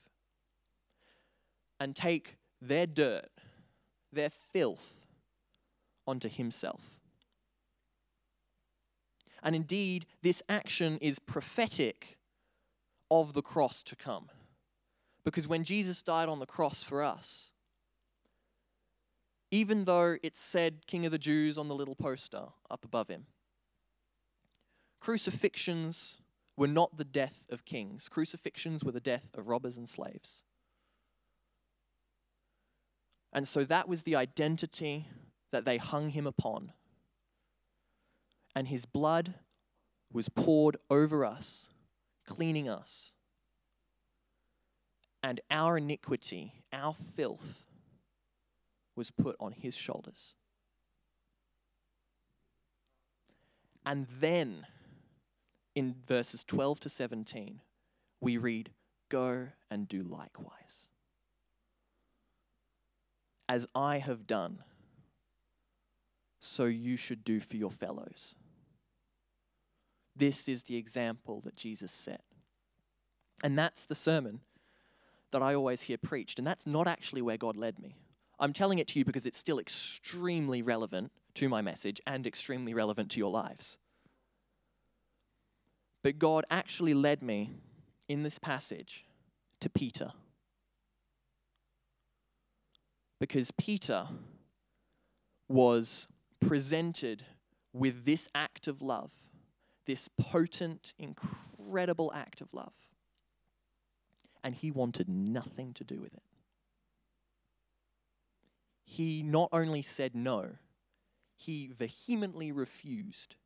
and 1.78 1.94
take 1.94 2.36
their 2.60 2.86
dirt, 2.86 3.30
their 4.12 4.30
filth, 4.52 4.94
onto 6.06 6.28
himself. 6.28 6.80
And 9.42 9.54
indeed, 9.54 10.06
this 10.22 10.42
action 10.48 10.98
is 11.00 11.18
prophetic 11.20 12.18
of 13.10 13.34
the 13.34 13.42
cross 13.42 13.82
to 13.84 13.96
come. 13.96 14.28
Because 15.24 15.46
when 15.46 15.62
Jesus 15.62 16.02
died 16.02 16.28
on 16.28 16.40
the 16.40 16.46
cross 16.46 16.82
for 16.82 17.02
us, 17.02 17.50
even 19.50 19.84
though 19.84 20.16
it 20.22 20.36
said 20.36 20.86
King 20.86 21.06
of 21.06 21.12
the 21.12 21.18
Jews 21.18 21.58
on 21.58 21.68
the 21.68 21.74
little 21.74 21.94
poster 21.94 22.46
up 22.70 22.84
above 22.84 23.08
him, 23.08 23.26
crucifixions 25.02 26.18
were 26.56 26.68
not 26.68 26.96
the 26.96 27.04
death 27.04 27.42
of 27.50 27.64
kings, 27.64 28.08
crucifixions 28.08 28.84
were 28.84 28.92
the 28.92 29.00
death 29.00 29.28
of 29.34 29.48
robbers 29.48 29.76
and 29.76 29.88
slaves. 29.88 30.42
And 33.32 33.48
so 33.48 33.64
that 33.64 33.88
was 33.88 34.02
the 34.02 34.14
identity 34.14 35.08
that 35.50 35.64
they 35.64 35.78
hung 35.78 36.10
him 36.10 36.26
upon. 36.26 36.72
And 38.54 38.68
his 38.68 38.84
blood 38.84 39.34
was 40.12 40.28
poured 40.28 40.76
over 40.90 41.24
us, 41.24 41.68
cleaning 42.26 42.68
us. 42.68 43.10
And 45.22 45.40
our 45.50 45.78
iniquity, 45.78 46.52
our 46.72 46.94
filth, 47.16 47.64
was 48.94 49.10
put 49.10 49.36
on 49.40 49.52
his 49.52 49.74
shoulders. 49.74 50.34
And 53.86 54.06
then, 54.20 54.66
in 55.74 55.94
verses 56.06 56.44
12 56.44 56.80
to 56.80 56.88
17, 56.88 57.60
we 58.20 58.36
read, 58.36 58.70
Go 59.08 59.48
and 59.70 59.88
do 59.88 60.02
likewise 60.02 60.88
as 63.52 63.66
I 63.74 63.98
have 63.98 64.26
done, 64.26 64.60
so 66.40 66.64
you 66.64 66.96
should 66.96 67.22
do 67.22 67.38
for 67.38 67.58
your 67.58 67.70
fellows. 67.70 68.34
This 70.16 70.48
is 70.48 70.62
the 70.62 70.76
example 70.76 71.42
that 71.42 71.54
Jesus 71.54 71.92
set. 71.92 72.22
And 73.44 73.58
that's 73.58 73.84
the 73.84 73.94
sermon 73.94 74.40
that 75.32 75.42
I 75.42 75.54
always 75.54 75.82
hear 75.82 75.98
preached. 75.98 76.38
And 76.38 76.46
that's 76.46 76.66
not 76.66 76.88
actually 76.88 77.20
where 77.20 77.36
God 77.36 77.56
led 77.56 77.78
me. 77.78 77.96
I'm 78.40 78.54
telling 78.54 78.78
it 78.78 78.88
to 78.88 78.98
you 78.98 79.04
because 79.04 79.26
it's 79.26 79.36
still 79.36 79.58
extremely 79.58 80.62
relevant 80.62 81.12
to 81.34 81.50
my 81.50 81.60
message 81.60 82.00
and 82.06 82.26
extremely 82.26 82.72
relevant 82.72 83.10
to 83.10 83.18
your 83.18 83.30
lives. 83.30 83.76
But 86.02 86.18
God 86.18 86.44
actually 86.50 86.94
led 86.94 87.22
me 87.22 87.50
in 88.08 88.22
this 88.22 88.38
passage 88.38 89.04
to 89.60 89.70
Peter 89.70 90.12
because 93.20 93.52
Peter 93.52 94.08
was 95.48 96.08
presented 96.40 97.24
with 97.72 98.04
this 98.04 98.28
act 98.34 98.66
of 98.66 98.82
love, 98.82 99.12
this 99.86 100.08
potent, 100.18 100.92
incredible 100.98 102.10
act 102.14 102.40
of 102.40 102.48
love, 102.52 102.72
and 104.42 104.56
he 104.56 104.72
wanted 104.72 105.08
nothing 105.08 105.72
to 105.74 105.84
do 105.84 106.00
with 106.00 106.12
it. 106.12 106.22
He 108.84 109.22
not 109.22 109.50
only 109.52 109.82
said 109.82 110.16
no, 110.16 110.56
he 111.36 111.70
vehemently 111.72 112.50
refused. 112.50 113.36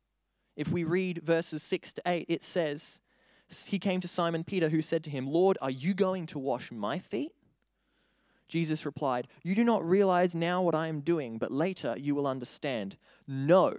If 0.57 0.69
we 0.69 0.83
read 0.83 1.21
verses 1.23 1.61
6 1.61 1.93
to 1.93 2.01
8, 2.05 2.25
it 2.27 2.43
says, 2.43 2.99
He 3.67 3.77
came 3.77 4.01
to 4.01 4.07
Simon 4.07 4.43
Peter, 4.43 4.69
who 4.69 4.81
said 4.81 5.03
to 5.03 5.11
him, 5.11 5.27
Lord, 5.27 5.57
are 5.61 5.69
you 5.69 5.93
going 5.93 6.25
to 6.25 6.39
wash 6.39 6.71
my 6.71 6.97
feet? 6.97 7.31
Jesus 8.47 8.85
replied, 8.85 9.27
You 9.43 9.53
do 9.53 9.63
not 9.63 9.87
realize 9.87 10.33
now 10.33 10.63
what 10.63 10.73
I 10.73 10.87
am 10.87 11.01
doing, 11.01 11.37
but 11.37 11.51
later 11.51 11.95
you 11.97 12.15
will 12.15 12.25
understand. 12.25 12.97
No, 13.27 13.77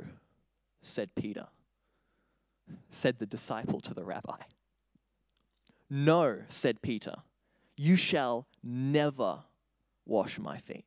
said 0.80 1.14
Peter, 1.16 1.48
said 2.90 3.18
the 3.18 3.26
disciple 3.26 3.80
to 3.80 3.92
the 3.92 4.04
rabbi. 4.04 4.36
No, 5.90 6.42
said 6.48 6.80
Peter, 6.80 7.16
you 7.76 7.96
shall 7.96 8.46
never 8.62 9.40
wash 10.06 10.38
my 10.38 10.58
feet. 10.58 10.84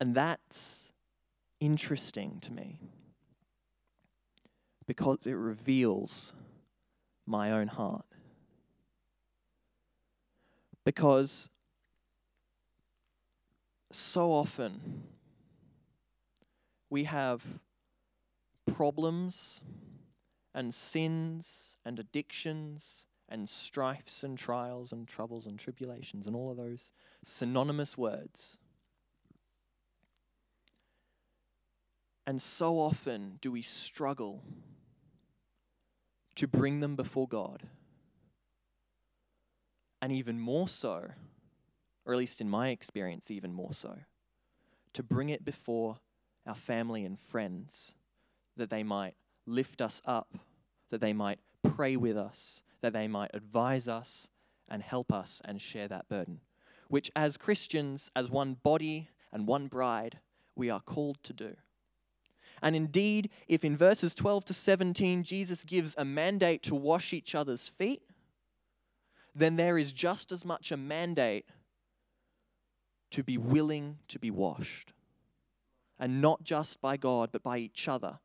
And 0.00 0.14
that's 0.14 0.83
interesting 1.64 2.38
to 2.42 2.52
me 2.52 2.78
because 4.86 5.26
it 5.26 5.32
reveals 5.32 6.34
my 7.26 7.50
own 7.50 7.68
heart. 7.68 8.04
Because 10.84 11.48
so 13.90 14.30
often 14.30 15.04
we 16.90 17.04
have 17.04 17.42
problems 18.74 19.62
and 20.54 20.74
sins 20.74 21.78
and 21.84 21.98
addictions 21.98 23.04
and 23.26 23.48
strifes 23.48 24.22
and 24.22 24.36
trials 24.36 24.92
and 24.92 25.08
troubles 25.08 25.46
and 25.46 25.58
tribulations 25.58 26.26
and 26.26 26.36
all 26.36 26.50
of 26.50 26.58
those 26.58 26.92
synonymous 27.24 27.96
words. 27.96 28.58
And 32.26 32.40
so 32.40 32.78
often 32.78 33.38
do 33.42 33.52
we 33.52 33.62
struggle 33.62 34.42
to 36.36 36.48
bring 36.48 36.80
them 36.80 36.96
before 36.96 37.28
God 37.28 37.64
and 40.00 40.12
even 40.12 40.38
more 40.38 40.68
so, 40.68 41.10
or 42.04 42.12
at 42.12 42.18
least 42.18 42.40
in 42.40 42.48
my 42.48 42.68
experience, 42.68 43.30
even 43.30 43.52
more 43.52 43.72
so, 43.72 43.98
to 44.92 45.02
bring 45.02 45.28
it 45.28 45.44
before 45.44 45.98
our 46.46 46.54
family 46.54 47.04
and 47.04 47.18
friends 47.18 47.92
that 48.56 48.70
they 48.70 48.82
might 48.82 49.14
lift 49.46 49.80
us 49.80 50.02
up, 50.04 50.34
that 50.90 51.00
they 51.00 51.12
might 51.12 51.38
pray 51.62 51.96
with 51.96 52.16
us, 52.16 52.60
that 52.82 52.92
they 52.92 53.08
might 53.08 53.30
advise 53.34 53.88
us 53.88 54.28
and 54.68 54.82
help 54.82 55.12
us 55.12 55.40
and 55.44 55.60
share 55.60 55.88
that 55.88 56.08
burden, 56.08 56.40
which 56.88 57.10
as 57.16 57.36
Christians, 57.36 58.10
as 58.14 58.28
one 58.30 58.56
body 58.62 59.08
and 59.32 59.46
one 59.46 59.68
bride, 59.68 60.18
we 60.54 60.70
are 60.70 60.80
called 60.80 61.18
to 61.22 61.32
do. 61.32 61.56
And 62.62 62.74
indeed, 62.74 63.30
if 63.48 63.64
in 63.64 63.76
verses 63.76 64.14
12 64.14 64.46
to 64.46 64.54
17 64.54 65.22
Jesus 65.22 65.64
gives 65.64 65.94
a 65.98 66.04
mandate 66.04 66.62
to 66.64 66.74
wash 66.74 67.12
each 67.12 67.34
other's 67.34 67.68
feet, 67.68 68.02
then 69.34 69.56
there 69.56 69.76
is 69.76 69.92
just 69.92 70.32
as 70.32 70.44
much 70.44 70.70
a 70.70 70.76
mandate 70.76 71.46
to 73.10 73.22
be 73.22 73.36
willing 73.36 73.98
to 74.08 74.18
be 74.18 74.30
washed. 74.30 74.92
And 75.98 76.20
not 76.20 76.44
just 76.44 76.80
by 76.80 76.96
God, 76.96 77.30
but 77.32 77.42
by 77.42 77.58
each 77.58 77.88
other. 77.88 78.18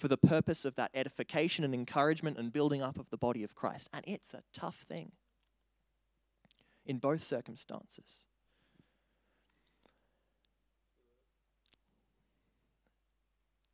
for 0.00 0.08
the 0.08 0.16
purpose 0.16 0.64
of 0.64 0.76
that 0.76 0.90
edification 0.94 1.62
and 1.62 1.74
encouragement 1.74 2.38
and 2.38 2.52
building 2.52 2.80
up 2.80 2.98
of 2.98 3.10
the 3.10 3.18
body 3.18 3.44
of 3.44 3.54
Christ. 3.54 3.90
And 3.92 4.02
it's 4.08 4.32
a 4.32 4.42
tough 4.54 4.86
thing 4.88 5.12
in 6.86 6.98
both 6.98 7.22
circumstances. 7.22 8.24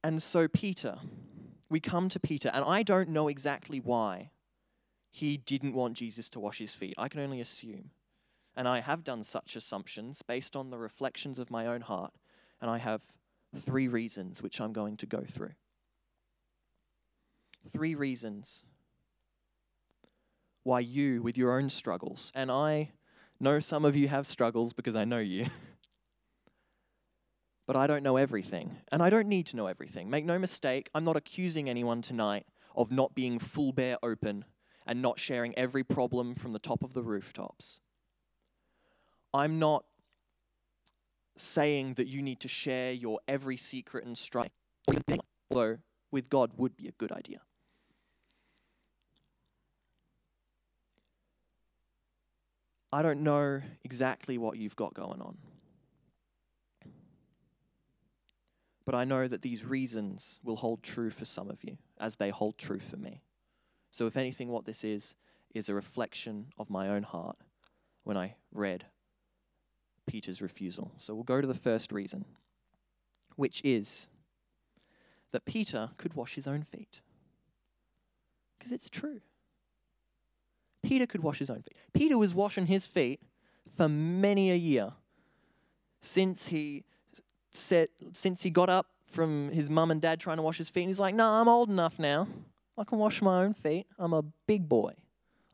And 0.06 0.22
so, 0.22 0.46
Peter, 0.46 0.98
we 1.68 1.80
come 1.80 2.08
to 2.10 2.20
Peter, 2.20 2.48
and 2.54 2.64
I 2.64 2.84
don't 2.84 3.08
know 3.08 3.26
exactly 3.26 3.80
why 3.80 4.30
he 5.10 5.36
didn't 5.36 5.74
want 5.74 5.94
Jesus 5.94 6.28
to 6.28 6.38
wash 6.38 6.58
his 6.58 6.74
feet. 6.74 6.94
I 6.96 7.08
can 7.08 7.18
only 7.18 7.40
assume. 7.40 7.90
And 8.56 8.68
I 8.68 8.82
have 8.82 9.02
done 9.02 9.24
such 9.24 9.56
assumptions 9.56 10.22
based 10.22 10.54
on 10.54 10.70
the 10.70 10.78
reflections 10.78 11.40
of 11.40 11.50
my 11.50 11.66
own 11.66 11.80
heart, 11.80 12.12
and 12.60 12.70
I 12.70 12.78
have 12.78 13.00
three 13.58 13.88
reasons 13.88 14.40
which 14.40 14.60
I'm 14.60 14.72
going 14.72 14.96
to 14.98 15.06
go 15.06 15.24
through. 15.28 15.54
Three 17.72 17.96
reasons 17.96 18.62
why 20.62 20.78
you, 20.78 21.20
with 21.20 21.36
your 21.36 21.58
own 21.58 21.68
struggles, 21.68 22.30
and 22.32 22.48
I 22.48 22.92
know 23.40 23.58
some 23.58 23.84
of 23.84 23.96
you 23.96 24.06
have 24.06 24.28
struggles 24.28 24.72
because 24.72 24.94
I 24.94 25.04
know 25.04 25.18
you. 25.18 25.46
but 27.66 27.76
I 27.76 27.86
don't 27.86 28.02
know 28.02 28.16
everything, 28.16 28.76
and 28.92 29.02
I 29.02 29.10
don't 29.10 29.28
need 29.28 29.46
to 29.46 29.56
know 29.56 29.66
everything. 29.66 30.08
Make 30.08 30.24
no 30.24 30.38
mistake, 30.38 30.88
I'm 30.94 31.04
not 31.04 31.16
accusing 31.16 31.68
anyone 31.68 32.00
tonight 32.00 32.46
of 32.76 32.92
not 32.92 33.14
being 33.14 33.38
full 33.38 33.72
bear 33.72 33.98
open 34.02 34.44
and 34.86 35.02
not 35.02 35.18
sharing 35.18 35.56
every 35.58 35.82
problem 35.82 36.34
from 36.34 36.52
the 36.52 36.58
top 36.58 36.84
of 36.84 36.94
the 36.94 37.02
rooftops. 37.02 37.80
I'm 39.34 39.58
not 39.58 39.84
saying 41.36 41.94
that 41.94 42.06
you 42.06 42.22
need 42.22 42.40
to 42.40 42.48
share 42.48 42.92
your 42.92 43.18
every 43.26 43.56
secret 43.56 44.06
and 44.06 44.16
strife, 44.16 44.50
although 45.50 45.78
with 46.10 46.30
God 46.30 46.52
would 46.56 46.76
be 46.76 46.88
a 46.88 46.92
good 46.92 47.12
idea. 47.12 47.40
I 52.92 53.02
don't 53.02 53.22
know 53.22 53.60
exactly 53.84 54.38
what 54.38 54.56
you've 54.56 54.76
got 54.76 54.94
going 54.94 55.20
on. 55.20 55.36
But 58.86 58.94
I 58.94 59.04
know 59.04 59.26
that 59.26 59.42
these 59.42 59.64
reasons 59.64 60.38
will 60.44 60.56
hold 60.56 60.82
true 60.82 61.10
for 61.10 61.24
some 61.24 61.50
of 61.50 61.62
you, 61.62 61.76
as 61.98 62.16
they 62.16 62.30
hold 62.30 62.56
true 62.56 62.78
for 62.78 62.96
me. 62.96 63.20
So, 63.90 64.06
if 64.06 64.16
anything, 64.16 64.48
what 64.48 64.64
this 64.64 64.84
is, 64.84 65.14
is 65.54 65.68
a 65.68 65.74
reflection 65.74 66.46
of 66.56 66.70
my 66.70 66.88
own 66.88 67.02
heart 67.02 67.36
when 68.04 68.16
I 68.16 68.36
read 68.52 68.86
Peter's 70.06 70.40
refusal. 70.40 70.92
So, 70.98 71.14
we'll 71.14 71.24
go 71.24 71.40
to 71.40 71.46
the 71.46 71.54
first 71.54 71.90
reason, 71.90 72.24
which 73.34 73.60
is 73.64 74.06
that 75.32 75.44
Peter 75.44 75.90
could 75.98 76.14
wash 76.14 76.36
his 76.36 76.46
own 76.46 76.62
feet. 76.62 77.00
Because 78.56 78.70
it's 78.70 78.88
true. 78.88 79.20
Peter 80.82 81.06
could 81.06 81.22
wash 81.22 81.40
his 81.40 81.50
own 81.50 81.62
feet. 81.62 81.76
Peter 81.92 82.16
was 82.16 82.34
washing 82.34 82.66
his 82.66 82.86
feet 82.86 83.20
for 83.76 83.88
many 83.88 84.52
a 84.52 84.56
year 84.56 84.92
since 86.00 86.48
he 86.48 86.84
said 87.58 87.88
since 88.12 88.42
he 88.42 88.50
got 88.50 88.68
up 88.68 88.86
from 89.06 89.50
his 89.50 89.70
mum 89.70 89.90
and 89.90 90.00
dad 90.00 90.20
trying 90.20 90.36
to 90.36 90.42
wash 90.42 90.58
his 90.58 90.68
feet. 90.68 90.82
And 90.82 90.90
he's 90.90 91.00
like, 91.00 91.14
"No, 91.14 91.26
I'm 91.26 91.48
old 91.48 91.70
enough 91.70 91.98
now. 91.98 92.28
I 92.76 92.84
can 92.84 92.98
wash 92.98 93.22
my 93.22 93.42
own 93.42 93.54
feet. 93.54 93.86
I'm 93.98 94.12
a 94.12 94.22
big 94.22 94.68
boy. 94.68 94.94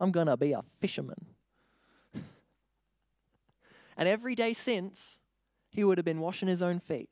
I'm 0.01 0.11
gonna 0.11 0.37
be 0.37 0.53
a 0.53 0.63
fisherman." 0.81 1.27
and 3.97 4.09
every 4.09 4.35
day 4.35 4.53
since, 4.53 5.19
he 5.71 5.85
would 5.85 5.99
have 5.99 6.05
been 6.05 6.21
washing 6.21 6.49
his 6.49 6.63
own 6.63 6.81
feet. 6.81 7.09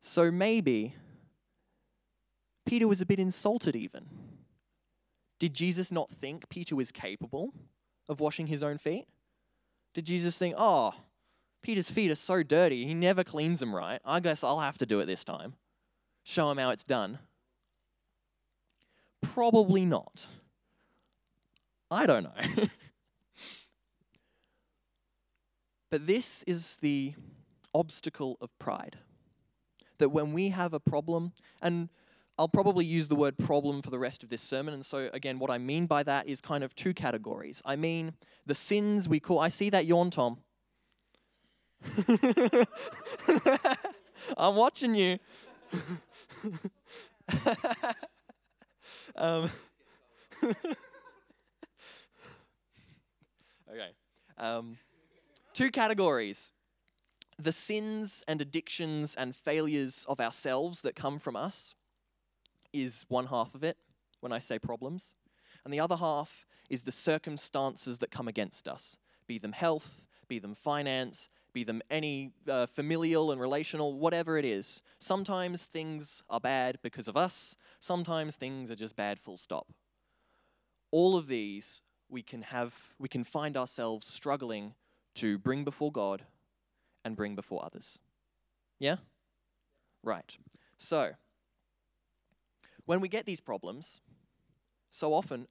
So 0.00 0.30
maybe 0.30 0.94
Peter 2.64 2.88
was 2.88 3.00
a 3.00 3.06
bit 3.06 3.18
insulted, 3.18 3.76
even. 3.76 4.06
Did 5.38 5.54
Jesus 5.54 5.92
not 5.92 6.10
think 6.10 6.48
Peter 6.48 6.74
was 6.74 6.90
capable 6.90 7.52
of 8.08 8.20
washing 8.20 8.46
his 8.46 8.62
own 8.62 8.78
feet? 8.78 9.06
Did 9.94 10.06
Jesus 10.06 10.38
think, 10.38 10.54
oh, 10.56 10.94
Peter's 11.66 11.90
feet 11.90 12.12
are 12.12 12.14
so 12.14 12.44
dirty, 12.44 12.86
he 12.86 12.94
never 12.94 13.24
cleans 13.24 13.58
them 13.58 13.74
right. 13.74 14.00
I 14.04 14.20
guess 14.20 14.44
I'll 14.44 14.60
have 14.60 14.78
to 14.78 14.86
do 14.86 15.00
it 15.00 15.06
this 15.06 15.24
time. 15.24 15.54
Show 16.22 16.48
him 16.52 16.58
how 16.58 16.70
it's 16.70 16.84
done. 16.84 17.18
Probably 19.20 19.84
not. 19.84 20.28
I 21.90 22.06
don't 22.06 22.22
know. 22.22 22.66
but 25.90 26.06
this 26.06 26.44
is 26.46 26.78
the 26.82 27.14
obstacle 27.74 28.38
of 28.40 28.56
pride. 28.60 28.98
That 29.98 30.10
when 30.10 30.32
we 30.32 30.50
have 30.50 30.72
a 30.72 30.78
problem, 30.78 31.32
and 31.60 31.88
I'll 32.38 32.46
probably 32.46 32.84
use 32.84 33.08
the 33.08 33.16
word 33.16 33.38
problem 33.38 33.82
for 33.82 33.90
the 33.90 33.98
rest 33.98 34.22
of 34.22 34.28
this 34.28 34.42
sermon. 34.42 34.72
And 34.72 34.86
so, 34.86 35.10
again, 35.12 35.40
what 35.40 35.50
I 35.50 35.58
mean 35.58 35.86
by 35.86 36.04
that 36.04 36.28
is 36.28 36.40
kind 36.40 36.62
of 36.62 36.76
two 36.76 36.94
categories. 36.94 37.60
I 37.64 37.74
mean 37.74 38.12
the 38.46 38.54
sins 38.54 39.08
we 39.08 39.18
call, 39.18 39.40
I 39.40 39.48
see 39.48 39.68
that 39.70 39.84
yawn, 39.84 40.12
Tom. 40.12 40.38
I'm 44.36 44.56
watching 44.56 44.94
you. 44.94 45.18
um, 49.16 49.50
okay. 50.44 50.74
Um, 54.38 54.78
two 55.54 55.70
categories 55.70 56.52
the 57.38 57.52
sins 57.52 58.24
and 58.26 58.40
addictions 58.40 59.14
and 59.14 59.36
failures 59.36 60.06
of 60.08 60.20
ourselves 60.20 60.80
that 60.80 60.96
come 60.96 61.18
from 61.18 61.36
us 61.36 61.74
is 62.72 63.04
one 63.08 63.26
half 63.26 63.54
of 63.54 63.62
it 63.62 63.76
when 64.20 64.32
I 64.32 64.38
say 64.38 64.58
problems. 64.58 65.14
And 65.64 65.72
the 65.72 65.80
other 65.80 65.96
half 65.96 66.46
is 66.70 66.84
the 66.84 66.92
circumstances 66.92 67.98
that 67.98 68.10
come 68.10 68.28
against 68.28 68.66
us, 68.66 68.96
be 69.26 69.38
them 69.38 69.52
health, 69.52 70.02
be 70.28 70.38
them 70.38 70.54
finance, 70.54 71.28
be 71.56 71.64
them 71.64 71.80
any 71.88 72.32
uh, 72.50 72.66
familial 72.66 73.32
and 73.32 73.40
relational, 73.40 73.98
whatever 73.98 74.36
it 74.36 74.44
is. 74.44 74.82
Sometimes 74.98 75.64
things 75.64 76.22
are 76.28 76.38
bad 76.38 76.78
because 76.82 77.08
of 77.08 77.16
us, 77.16 77.56
sometimes 77.80 78.36
things 78.36 78.70
are 78.70 78.76
just 78.76 78.94
bad, 78.94 79.18
full 79.18 79.38
stop. 79.38 79.72
All 80.90 81.16
of 81.16 81.28
these 81.28 81.80
we 82.10 82.22
can 82.22 82.42
have, 82.42 82.74
we 82.98 83.08
can 83.08 83.24
find 83.24 83.56
ourselves 83.56 84.06
struggling 84.06 84.74
to 85.14 85.38
bring 85.38 85.64
before 85.64 85.90
God 85.90 86.24
and 87.06 87.16
bring 87.16 87.34
before 87.34 87.64
others. 87.64 87.98
Yeah? 88.78 88.96
Right. 90.02 90.36
So, 90.76 91.12
when 92.84 93.00
we 93.00 93.08
get 93.08 93.24
these 93.24 93.40
problems, 93.40 94.02
so 94.90 95.14
often 95.14 95.48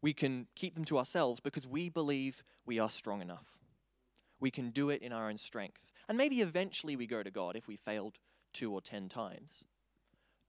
we 0.00 0.12
can 0.12 0.46
keep 0.54 0.76
them 0.76 0.84
to 0.84 0.96
ourselves 0.98 1.40
because 1.40 1.66
we 1.66 1.88
believe 1.88 2.44
we 2.64 2.78
are 2.78 2.88
strong 2.88 3.20
enough. 3.20 3.59
We 4.40 4.50
can 4.50 4.70
do 4.70 4.90
it 4.90 5.02
in 5.02 5.12
our 5.12 5.28
own 5.28 5.38
strength. 5.38 5.82
And 6.08 6.18
maybe 6.18 6.40
eventually 6.40 6.96
we 6.96 7.06
go 7.06 7.22
to 7.22 7.30
God 7.30 7.56
if 7.56 7.68
we 7.68 7.76
failed 7.76 8.18
two 8.52 8.72
or 8.72 8.80
ten 8.80 9.08
times. 9.08 9.64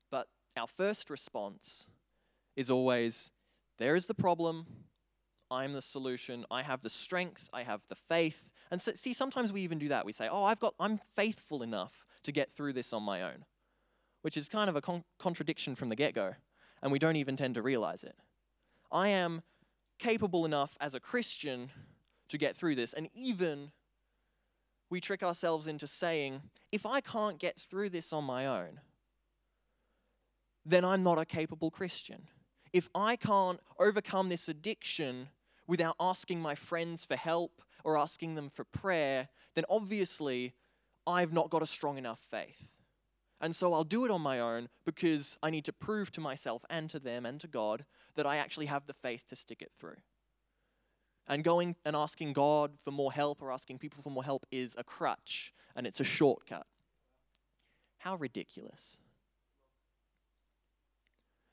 But 0.10 0.28
our 0.58 0.68
first 0.68 1.10
response 1.10 1.86
is 2.56 2.70
always 2.70 3.32
there 3.78 3.96
is 3.96 4.06
the 4.06 4.14
problem, 4.14 4.66
I'm 5.50 5.74
the 5.74 5.82
solution, 5.82 6.46
I 6.50 6.64
have 6.64 6.82
the 6.82 6.90
strength, 6.90 7.50
I 7.54 7.64
have 7.64 7.82
the 7.90 7.96
faith. 7.96 8.52
And 8.70 8.82
so, 8.82 8.94
see, 8.94 9.14
sometimes 9.14 9.52
we 9.52 9.62
even 9.62 9.80
do 9.80 9.90
that. 9.90 10.06
We 10.06 10.14
say, 10.14 10.28
oh, 10.32 10.44
I've 10.44 10.60
got, 10.60 10.74
I'm 10.80 11.00
faithful 11.16 11.62
enough 11.62 12.06
to 12.24 12.32
get 12.32 12.52
through 12.52 12.74
this 12.74 12.94
on 12.94 13.04
my 13.04 13.22
own 13.24 13.46
which 14.22 14.38
is 14.38 14.48
kind 14.50 14.70
of 14.70 14.76
a 14.76 14.82
con- 14.82 15.04
contradiction 15.20 15.76
from 15.76 15.90
the 15.90 15.96
get 15.96 16.14
go, 16.14 16.34
and 16.82 16.92
we 16.92 17.00
don't 17.00 17.16
even 17.16 17.36
tend 17.36 17.56
to 17.56 17.62
realize 17.62 18.04
it. 18.04 18.16
I 18.92 19.10
am 19.10 19.42
capable 20.00 20.46
enough 20.46 20.76
as 20.80 20.94
a 20.94 21.00
Christian 21.00 21.72
to 22.30 22.38
get 22.38 22.56
through 22.56 22.76
this, 22.76 22.94
and 22.94 23.10
even 23.14 23.72
we 24.92 25.02
trick 25.02 25.24
ourselves 25.24 25.66
into 25.66 25.88
saying, 25.88 26.42
if 26.72 26.86
I 26.86 27.00
can't 27.00 27.40
get 27.40 27.58
through 27.60 27.90
this 27.90 28.12
on 28.14 28.26
my 28.26 28.46
own, 28.46 28.82
then 30.66 30.86
I'm 30.86 31.02
not 31.02 31.18
a 31.18 31.26
capable 31.26 31.72
Christian. 31.72 32.28
If 32.74 32.90
I 32.94 33.16
can't 33.16 33.60
overcome 33.80 34.30
this 34.30 34.48
addiction 34.48 35.30
without 35.66 35.96
asking 36.00 36.42
my 36.42 36.56
friends 36.56 37.06
for 37.06 37.16
help 37.16 37.62
or 37.84 37.98
asking 37.98 38.36
them 38.36 38.50
for 38.50 38.66
prayer, 38.66 39.30
then 39.56 39.66
obviously 39.70 40.54
I've 41.08 41.34
not 41.34 41.50
got 41.50 41.64
a 41.64 41.68
strong 41.68 41.98
enough 41.98 42.20
faith. 42.30 42.74
And 43.40 43.56
so 43.56 43.74
I'll 43.74 43.84
do 43.84 44.06
it 44.06 44.12
on 44.12 44.22
my 44.22 44.40
own 44.40 44.70
because 44.86 45.38
I 45.42 45.50
need 45.50 45.66
to 45.66 45.74
prove 45.74 46.12
to 46.12 46.22
myself 46.22 46.64
and 46.70 46.90
to 46.92 47.00
them 47.00 47.26
and 47.26 47.40
to 47.42 47.48
God 47.48 47.86
that 48.16 48.28
I 48.28 48.38
actually 48.38 48.68
have 48.68 48.86
the 48.86 48.94
faith 48.94 49.24
to 49.30 49.36
stick 49.36 49.62
it 49.62 49.72
through. 49.80 49.96
And 51.28 51.44
going 51.44 51.76
and 51.86 51.96
asking 51.96 52.34
God 52.34 52.72
for 52.84 52.92
more 52.92 53.14
help 53.14 53.42
or 53.42 53.52
asking 53.52 53.80
people 53.80 54.04
for 54.04 54.10
more 54.10 54.24
help 54.24 54.46
is 54.52 54.76
a 54.78 54.84
crutch 54.84 55.54
and 55.76 55.88
it's 55.88 56.00
a 56.00 56.04
shortcut. 56.04 56.66
How 58.00 58.16
ridiculous. 58.16 58.98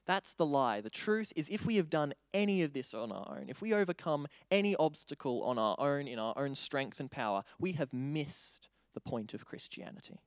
That's 0.07 0.33
the 0.33 0.47
lie. 0.47 0.81
The 0.81 0.89
truth 0.89 1.35
is, 1.37 1.51
if 1.51 1.67
we 1.67 1.77
have 1.77 1.91
done 1.91 2.15
any 2.33 2.63
of 2.63 2.73
this 2.73 2.95
on 2.95 3.13
our 3.13 3.37
own, 3.39 3.45
if 3.49 3.61
we 3.61 3.75
overcome 3.75 4.27
any 4.51 4.75
obstacle 4.77 5.43
on 5.43 5.59
our 5.59 5.79
own, 5.79 6.09
in 6.09 6.19
our 6.19 6.33
own 6.39 6.55
strength 6.55 6.99
and 6.99 7.11
power, 7.11 7.45
we 7.59 7.73
have 7.73 7.93
missed 7.93 8.71
the 8.95 9.01
point 9.01 9.35
of 9.35 9.45
Christianity. 9.45 10.23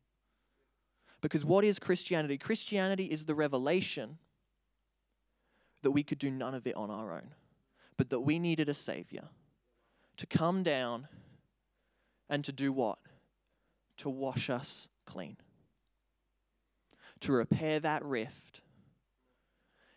Because 1.20 1.44
what 1.44 1.64
is 1.64 1.80
Christianity? 1.80 2.38
Christianity 2.38 3.06
is 3.06 3.26
the 3.26 3.34
revelation 3.34 4.20
that 5.82 5.92
we 5.92 6.04
could 6.04 6.20
do 6.20 6.30
none 6.30 6.54
of 6.54 6.68
it 6.68 6.76
on 6.76 6.92
our 6.92 7.12
own, 7.12 7.30
but 8.02 8.10
that 8.10 8.22
we 8.22 8.40
needed 8.40 8.68
a 8.68 8.74
Savior 8.74 9.26
to 10.18 10.26
come 10.26 10.64
down 10.64 11.08
and 12.28 12.44
to 12.44 12.52
do 12.52 12.74
what? 12.74 12.98
To 13.98 14.10
wash 14.10 14.50
us 14.50 14.88
clean, 15.06 15.38
to 17.20 17.32
repair 17.32 17.80
that 17.80 18.04
rift. 18.04 18.62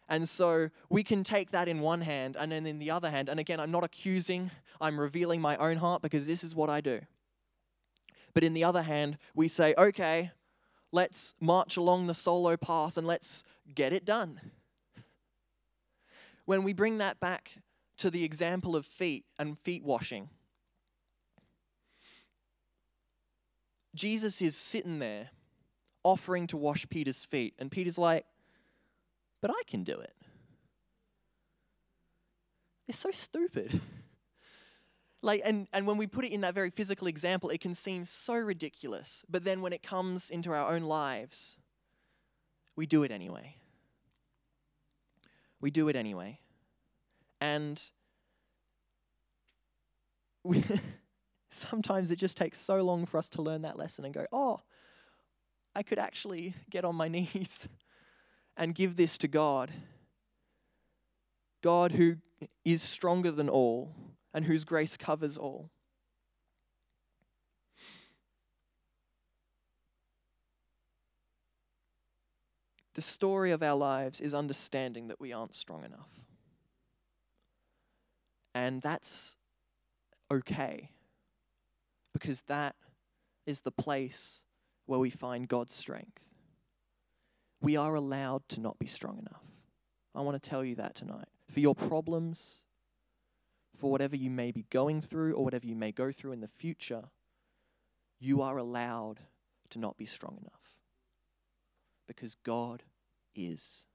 And 0.06 0.28
so 0.28 0.68
we 0.90 1.02
can 1.02 1.24
take 1.24 1.50
that 1.52 1.66
in 1.66 1.80
one 1.80 2.02
hand 2.02 2.36
and 2.38 2.52
then 2.52 2.66
in 2.66 2.78
the 2.78 2.90
other 2.90 3.08
hand. 3.08 3.30
And 3.30 3.40
again, 3.40 3.58
I'm 3.58 3.70
not 3.70 3.84
accusing, 3.84 4.50
I'm 4.82 5.00
revealing 5.00 5.40
my 5.40 5.56
own 5.56 5.78
heart 5.78 6.02
because 6.02 6.26
this 6.26 6.44
is 6.44 6.54
what 6.54 6.68
I 6.68 6.82
do. 6.82 7.00
But 8.34 8.44
in 8.44 8.52
the 8.52 8.64
other 8.64 8.82
hand, 8.82 9.16
we 9.34 9.48
say, 9.48 9.74
okay, 9.78 10.30
let's 10.92 11.34
march 11.40 11.78
along 11.78 12.08
the 12.08 12.12
solo 12.12 12.58
path 12.58 12.98
and 12.98 13.06
let's 13.06 13.44
get 13.74 13.94
it 13.94 14.04
done. 14.04 14.42
When 16.44 16.64
we 16.64 16.74
bring 16.74 16.98
that 16.98 17.18
back 17.18 17.62
to 17.98 18.10
the 18.10 18.24
example 18.24 18.76
of 18.76 18.86
feet 18.86 19.24
and 19.38 19.58
feet 19.58 19.84
washing, 19.84 20.28
Jesus 23.94 24.42
is 24.42 24.56
sitting 24.56 24.98
there 24.98 25.30
offering 26.02 26.46
to 26.48 26.56
wash 26.56 26.86
Peter's 26.88 27.24
feet, 27.24 27.54
and 27.58 27.70
Peter's 27.70 27.98
like, 27.98 28.26
But 29.40 29.50
I 29.50 29.62
can 29.66 29.84
do 29.84 29.98
it. 29.98 30.14
It's 32.86 32.98
so 32.98 33.10
stupid. 33.10 33.80
like 35.22 35.40
and, 35.44 35.66
and 35.72 35.86
when 35.86 35.96
we 35.96 36.06
put 36.06 36.24
it 36.24 36.32
in 36.32 36.42
that 36.42 36.54
very 36.54 36.70
physical 36.70 37.06
example, 37.06 37.50
it 37.50 37.60
can 37.60 37.74
seem 37.74 38.04
so 38.04 38.34
ridiculous. 38.34 39.24
But 39.28 39.44
then 39.44 39.62
when 39.62 39.72
it 39.72 39.82
comes 39.82 40.28
into 40.28 40.52
our 40.52 40.72
own 40.72 40.82
lives, 40.82 41.56
we 42.76 42.86
do 42.86 43.02
it 43.02 43.10
anyway. 43.10 43.56
We 45.60 45.70
do 45.70 45.88
it 45.88 45.96
anyway. 45.96 46.40
And 47.44 47.78
we 50.44 50.64
sometimes 51.50 52.10
it 52.10 52.16
just 52.16 52.38
takes 52.38 52.58
so 52.58 52.82
long 52.82 53.04
for 53.04 53.18
us 53.18 53.28
to 53.30 53.42
learn 53.42 53.60
that 53.62 53.78
lesson 53.78 54.06
and 54.06 54.14
go, 54.14 54.24
oh, 54.32 54.62
I 55.76 55.82
could 55.82 55.98
actually 55.98 56.54
get 56.70 56.86
on 56.86 56.94
my 56.94 57.08
knees 57.14 57.68
and 58.56 58.74
give 58.74 58.96
this 58.96 59.18
to 59.18 59.28
God. 59.28 59.70
God, 61.62 61.92
who 61.92 62.16
is 62.64 62.80
stronger 62.80 63.30
than 63.30 63.50
all 63.50 63.94
and 64.32 64.46
whose 64.46 64.64
grace 64.64 64.96
covers 64.96 65.36
all. 65.36 65.68
The 72.94 73.02
story 73.02 73.50
of 73.50 73.62
our 73.62 73.76
lives 73.76 74.18
is 74.18 74.32
understanding 74.32 75.08
that 75.08 75.20
we 75.20 75.30
aren't 75.30 75.54
strong 75.54 75.84
enough. 75.84 76.08
And 78.54 78.80
that's 78.80 79.34
okay 80.30 80.90
because 82.12 82.42
that 82.42 82.76
is 83.46 83.60
the 83.60 83.70
place 83.70 84.42
where 84.86 85.00
we 85.00 85.10
find 85.10 85.48
God's 85.48 85.74
strength. 85.74 86.22
We 87.60 87.76
are 87.76 87.94
allowed 87.94 88.48
to 88.50 88.60
not 88.60 88.78
be 88.78 88.86
strong 88.86 89.18
enough. 89.18 89.42
I 90.14 90.20
want 90.20 90.40
to 90.40 90.48
tell 90.48 90.64
you 90.64 90.76
that 90.76 90.94
tonight. 90.94 91.28
For 91.50 91.60
your 91.60 91.74
problems, 91.74 92.60
for 93.78 93.90
whatever 93.90 94.16
you 94.16 94.30
may 94.30 94.52
be 94.52 94.66
going 94.70 95.02
through 95.02 95.34
or 95.34 95.44
whatever 95.44 95.66
you 95.66 95.74
may 95.74 95.90
go 95.90 96.12
through 96.12 96.32
in 96.32 96.40
the 96.40 96.48
future, 96.48 97.04
you 98.20 98.42
are 98.42 98.56
allowed 98.56 99.20
to 99.70 99.78
not 99.78 99.96
be 99.96 100.06
strong 100.06 100.38
enough. 100.40 100.52
Because 102.06 102.36
God 102.44 102.82
is. 103.34 103.86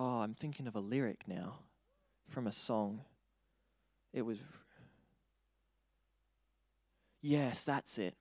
Oh, 0.00 0.20
I'm 0.20 0.34
thinking 0.34 0.68
of 0.68 0.76
a 0.76 0.80
lyric 0.80 1.24
now 1.26 1.56
from 2.28 2.46
a 2.46 2.52
song. 2.52 3.00
It 4.12 4.22
was. 4.22 4.38
Yes, 7.20 7.64
that's 7.64 7.98
it. 7.98 8.14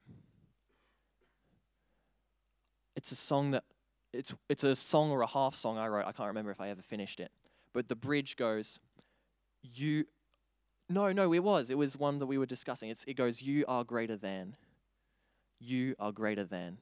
It's 2.96 3.12
a 3.12 3.16
song 3.16 3.52
that. 3.52 3.64
It's, 4.12 4.34
it's 4.50 4.64
a 4.64 4.76
song 4.76 5.12
or 5.12 5.22
a 5.22 5.28
half 5.28 5.54
song 5.54 5.78
I 5.78 5.88
wrote. 5.88 6.08
I 6.08 6.14
can't 6.14 6.28
remember 6.28 6.50
if 6.50 6.60
I 6.60 6.70
ever 6.70 6.82
finished 6.82 7.20
it. 7.20 7.30
But 7.74 7.90
the 7.90 7.96
bridge 7.96 8.38
goes, 8.38 8.80
You. 9.62 10.06
No, 10.90 11.12
no, 11.12 11.32
it 11.32 11.44
was. 11.44 11.70
It 11.70 11.78
was 11.78 11.96
one 11.96 12.18
that 12.18 12.26
we 12.26 12.40
were 12.40 12.48
discussing. 12.48 12.90
It's, 12.90 13.04
it 13.04 13.14
goes, 13.14 13.44
You 13.44 13.66
are 13.68 13.84
greater 13.84 14.18
than. 14.18 14.56
You 15.60 15.96
are 16.00 16.12
greater 16.12 16.44
than. 16.44 16.80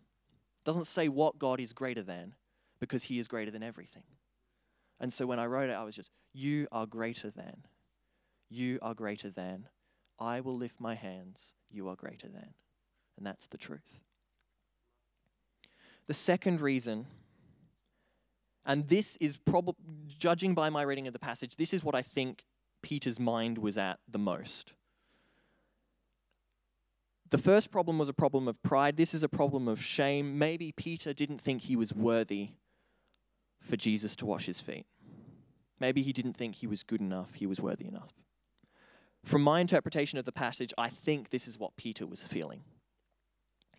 Doesn't 0.64 0.88
say 0.88 1.10
what 1.10 1.38
God 1.38 1.60
is 1.60 1.74
greater 1.74 2.02
than, 2.02 2.36
because 2.80 3.04
He 3.04 3.20
is 3.20 3.28
greater 3.28 3.52
than 3.52 3.64
everything. 3.64 4.04
And 5.00 5.12
so 5.12 5.26
when 5.26 5.40
I 5.40 5.46
wrote 5.46 5.70
it, 5.70 5.74
I 5.74 5.84
was 5.84 5.96
just, 5.96 6.10
You 6.34 6.68
are 6.72 6.86
greater 6.86 7.30
than. 7.30 7.64
You 8.50 8.80
are 8.82 8.94
greater 8.94 9.30
than. 9.30 9.68
I 10.20 10.40
will 10.40 10.56
lift 10.56 10.80
my 10.80 10.96
hands. 10.96 11.54
You 11.70 11.90
are 11.90 11.96
greater 11.96 12.28
than. 12.28 12.54
And 13.18 13.26
that's 13.26 13.48
the 13.48 13.58
truth. 13.58 14.00
The 16.08 16.14
second 16.14 16.62
reason, 16.62 17.08
and 18.66 18.88
this 18.88 19.18
is 19.20 19.38
probably, 19.38 19.76
judging 20.08 20.54
by 20.54 20.70
my 20.70 20.84
reading 20.84 21.08
of 21.08 21.14
the 21.14 21.20
passage, 21.20 21.56
this 21.56 21.74
is 21.74 21.84
what 21.84 21.96
I 21.96 22.02
think 22.02 22.46
Peter's 22.82 23.20
mind 23.20 23.58
was 23.58 23.78
at 23.78 24.00
the 24.08 24.20
most. 24.20 24.74
The 27.32 27.38
first 27.40 27.72
problem 27.72 27.98
was 27.98 28.08
a 28.08 28.14
problem 28.14 28.48
of 28.48 28.62
pride. 28.62 28.98
This 28.98 29.14
is 29.14 29.24
a 29.24 29.30
problem 29.30 29.68
of 29.68 29.82
shame. 29.82 30.38
Maybe 30.38 30.72
Peter 30.72 31.12
didn't 31.12 31.42
think 31.42 31.64
he 31.64 31.76
was 31.76 31.92
worthy 31.92 32.52
for 33.66 33.76
Jesus 33.76 34.16
to 34.18 34.26
wash 34.26 34.46
his 34.46 34.62
feet. 34.62 34.86
Maybe 35.80 36.02
he 36.02 36.14
didn't 36.14 36.38
think 36.38 36.56
he 36.56 36.68
was 36.68 36.84
good 36.84 37.02
enough, 37.02 37.34
he 37.36 37.46
was 37.46 37.60
worthy 37.60 37.88
enough. 37.88 38.14
From 39.24 39.42
my 39.42 39.60
interpretation 39.60 40.20
of 40.20 40.26
the 40.26 40.32
passage, 40.32 40.74
I 40.78 40.90
think 40.90 41.30
this 41.30 41.48
is 41.48 41.58
what 41.58 41.76
Peter 41.76 42.06
was 42.06 42.24
feeling. 42.24 42.62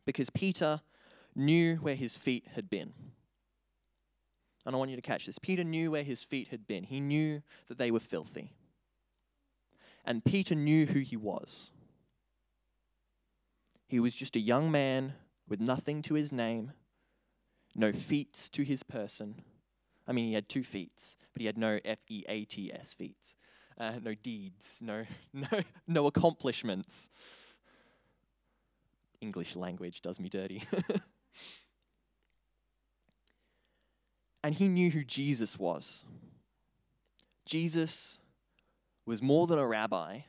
Because 0.04 0.28
Peter 0.30 0.82
knew 1.34 1.76
where 1.76 1.94
his 1.94 2.16
feet 2.16 2.44
had 2.54 2.68
been. 2.68 2.92
And 4.64 4.74
I 4.74 4.78
want 4.78 4.90
you 4.90 4.96
to 4.96 5.02
catch 5.02 5.26
this. 5.26 5.38
Peter 5.38 5.62
knew 5.62 5.92
where 5.92 6.02
his 6.02 6.24
feet 6.24 6.48
had 6.48 6.66
been, 6.66 6.84
he 6.84 7.00
knew 7.00 7.42
that 7.68 7.78
they 7.78 7.90
were 7.90 8.00
filthy. 8.00 8.52
And 10.04 10.24
Peter 10.24 10.54
knew 10.54 10.86
who 10.86 11.00
he 11.00 11.16
was. 11.16 11.70
He 13.86 14.00
was 14.00 14.14
just 14.14 14.36
a 14.36 14.40
young 14.40 14.70
man 14.70 15.14
with 15.48 15.60
nothing 15.60 16.02
to 16.02 16.14
his 16.14 16.32
name, 16.32 16.72
no 17.74 17.92
feats 17.92 18.48
to 18.50 18.62
his 18.62 18.82
person. 18.82 19.42
I 20.06 20.12
mean, 20.12 20.26
he 20.26 20.34
had 20.34 20.48
two 20.48 20.64
feats, 20.64 21.16
but 21.32 21.40
he 21.40 21.46
had 21.46 21.58
no 21.58 21.78
F 21.84 21.98
E 22.08 22.24
A 22.28 22.44
T 22.44 22.72
S 22.72 22.94
feats 22.94 23.36
uh, 23.78 23.92
no 24.02 24.14
deeds, 24.14 24.78
no, 24.80 25.04
no, 25.32 25.48
no 25.86 26.06
accomplishments. 26.06 27.10
English 29.20 29.56
language 29.56 30.02
does 30.02 30.20
me 30.20 30.28
dirty. 30.28 30.62
and 34.42 34.54
he 34.54 34.68
knew 34.68 34.90
who 34.90 35.04
Jesus 35.04 35.58
was. 35.58 36.04
Jesus 37.44 38.18
was 39.04 39.22
more 39.22 39.46
than 39.46 39.58
a 39.58 39.66
rabbi, 39.66 40.20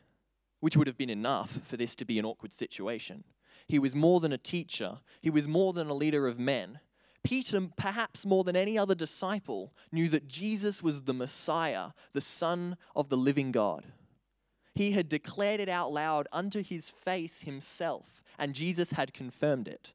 which 0.59 0.77
would 0.77 0.87
have 0.87 0.97
been 0.97 1.09
enough 1.09 1.59
for 1.63 1.77
this 1.77 1.95
to 1.95 2.05
be 2.05 2.19
an 2.19 2.25
awkward 2.25 2.53
situation. 2.53 3.23
He 3.67 3.79
was 3.79 3.95
more 3.95 4.19
than 4.19 4.31
a 4.31 4.37
teacher, 4.37 4.99
he 5.21 5.29
was 5.29 5.47
more 5.47 5.73
than 5.73 5.89
a 5.89 5.93
leader 5.93 6.27
of 6.27 6.39
men. 6.39 6.79
Peter, 7.23 7.69
perhaps 7.75 8.25
more 8.25 8.43
than 8.43 8.55
any 8.55 8.77
other 8.77 8.95
disciple, 8.95 9.73
knew 9.91 10.07
that 10.09 10.27
Jesus 10.27 10.81
was 10.81 11.03
the 11.03 11.13
Messiah, 11.13 11.89
the 12.13 12.21
Son 12.21 12.77
of 12.95 13.09
the 13.09 13.17
living 13.17 13.51
God. 13.51 13.85
He 14.73 14.91
had 14.91 15.09
declared 15.09 15.59
it 15.59 15.69
out 15.69 15.91
loud 15.91 16.27
unto 16.31 16.63
his 16.63 16.89
face 16.89 17.41
himself, 17.41 18.21
and 18.37 18.53
Jesus 18.53 18.91
had 18.91 19.13
confirmed 19.13 19.67
it. 19.67 19.93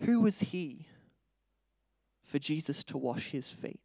Who 0.00 0.20
was 0.20 0.40
he 0.40 0.86
for 2.22 2.38
Jesus 2.38 2.82
to 2.84 2.96
wash 2.96 3.30
his 3.30 3.50
feet? 3.50 3.80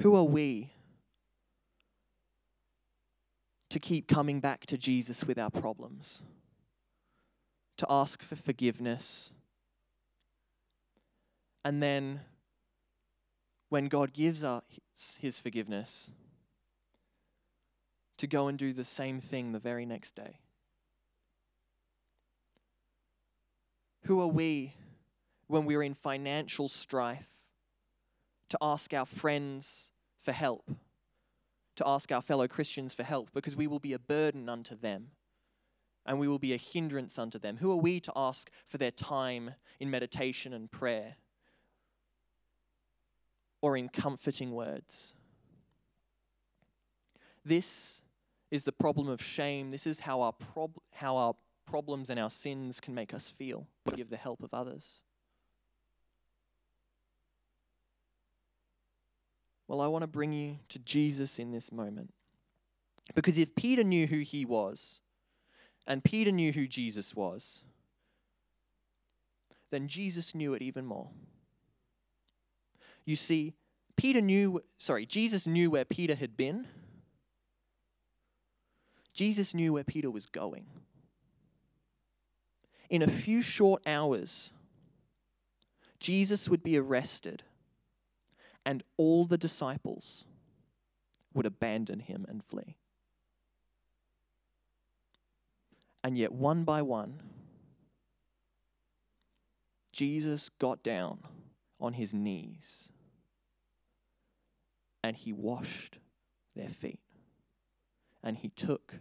Who 0.00 0.14
are 0.14 0.24
we 0.24 0.72
to 3.70 3.80
keep 3.80 4.06
coming 4.06 4.40
back 4.40 4.66
to 4.66 4.78
Jesus 4.78 5.24
with 5.24 5.38
our 5.38 5.50
problems? 5.50 6.22
To 7.78 7.86
ask 7.88 8.22
for 8.22 8.36
forgiveness. 8.36 9.30
And 11.64 11.82
then, 11.82 12.20
when 13.68 13.88
God 13.88 14.12
gives 14.12 14.44
us 14.44 14.62
his 15.20 15.38
forgiveness, 15.38 16.10
to 18.18 18.26
go 18.26 18.48
and 18.48 18.58
do 18.58 18.72
the 18.72 18.84
same 18.84 19.20
thing 19.20 19.52
the 19.52 19.58
very 19.58 19.84
next 19.84 20.14
day. 20.14 20.38
Who 24.04 24.20
are 24.20 24.28
we 24.28 24.74
when 25.48 25.64
we're 25.64 25.82
in 25.82 25.94
financial 25.94 26.68
strife 26.68 27.28
to 28.50 28.58
ask 28.62 28.94
our 28.94 29.06
friends 29.06 29.90
for 30.24 30.32
help, 30.32 30.70
to 31.76 31.86
ask 31.86 32.10
our 32.12 32.22
fellow 32.22 32.46
Christians 32.46 32.94
for 32.94 33.02
help 33.02 33.30
because 33.34 33.56
we 33.56 33.66
will 33.66 33.80
be 33.80 33.92
a 33.92 33.98
burden 33.98 34.48
unto 34.48 34.76
them 34.76 35.08
and 36.06 36.18
we 36.18 36.28
will 36.28 36.38
be 36.38 36.54
a 36.54 36.56
hindrance 36.56 37.18
unto 37.18 37.38
them. 37.38 37.58
Who 37.58 37.70
are 37.72 37.76
we 37.76 38.00
to 38.00 38.12
ask 38.14 38.50
for 38.68 38.78
their 38.78 38.90
time 38.90 39.54
in 39.80 39.90
meditation 39.90 40.52
and 40.52 40.70
prayer 40.70 41.16
or 43.60 43.76
in 43.76 43.88
comforting 43.88 44.52
words? 44.52 45.12
This 47.44 48.00
is 48.50 48.64
the 48.64 48.72
problem 48.72 49.08
of 49.08 49.22
shame. 49.22 49.70
This 49.70 49.86
is 49.86 50.00
how 50.00 50.20
our, 50.20 50.32
prob- 50.32 50.78
how 50.92 51.16
our 51.16 51.34
problems 51.66 52.10
and 52.10 52.18
our 52.18 52.30
sins 52.30 52.80
can 52.80 52.94
make 52.94 53.12
us 53.12 53.34
feel. 53.36 53.66
We 53.86 53.96
give 53.96 54.10
the 54.10 54.16
help 54.16 54.42
of 54.42 54.54
others. 54.54 55.00
Well, 59.68 59.80
I 59.80 59.88
want 59.88 60.02
to 60.02 60.08
bring 60.08 60.32
you 60.32 60.58
to 60.68 60.78
Jesus 60.78 61.40
in 61.40 61.50
this 61.50 61.72
moment. 61.72 62.12
Because 63.14 63.36
if 63.36 63.56
Peter 63.56 63.82
knew 63.82 64.06
who 64.06 64.20
he 64.20 64.44
was, 64.44 65.00
and 65.86 66.02
Peter 66.02 66.32
knew 66.32 66.52
who 66.52 66.66
Jesus 66.66 67.14
was, 67.14 67.62
then 69.70 69.88
Jesus 69.88 70.34
knew 70.34 70.54
it 70.54 70.62
even 70.62 70.86
more. 70.86 71.08
You 73.04 73.16
see, 73.16 73.54
Peter 73.96 74.20
knew, 74.20 74.62
sorry, 74.78 75.06
Jesus 75.06 75.46
knew 75.46 75.70
where 75.70 75.84
Peter 75.84 76.14
had 76.14 76.36
been. 76.36 76.66
Jesus 79.12 79.54
knew 79.54 79.72
where 79.72 79.84
Peter 79.84 80.10
was 80.10 80.26
going. 80.26 80.66
In 82.90 83.02
a 83.02 83.10
few 83.10 83.40
short 83.42 83.82
hours, 83.86 84.50
Jesus 85.98 86.48
would 86.48 86.62
be 86.62 86.76
arrested 86.76 87.42
and 88.64 88.82
all 88.96 89.24
the 89.24 89.38
disciples 89.38 90.24
would 91.32 91.46
abandon 91.46 92.00
him 92.00 92.26
and 92.28 92.44
flee. 92.44 92.76
And 96.06 96.16
yet, 96.16 96.30
one 96.30 96.62
by 96.62 96.82
one, 96.82 97.20
Jesus 99.92 100.50
got 100.60 100.84
down 100.84 101.18
on 101.80 101.94
his 101.94 102.14
knees 102.14 102.88
and 105.02 105.16
he 105.16 105.32
washed 105.32 105.98
their 106.54 106.68
feet 106.68 107.00
and 108.22 108.36
he 108.36 108.50
took 108.50 109.00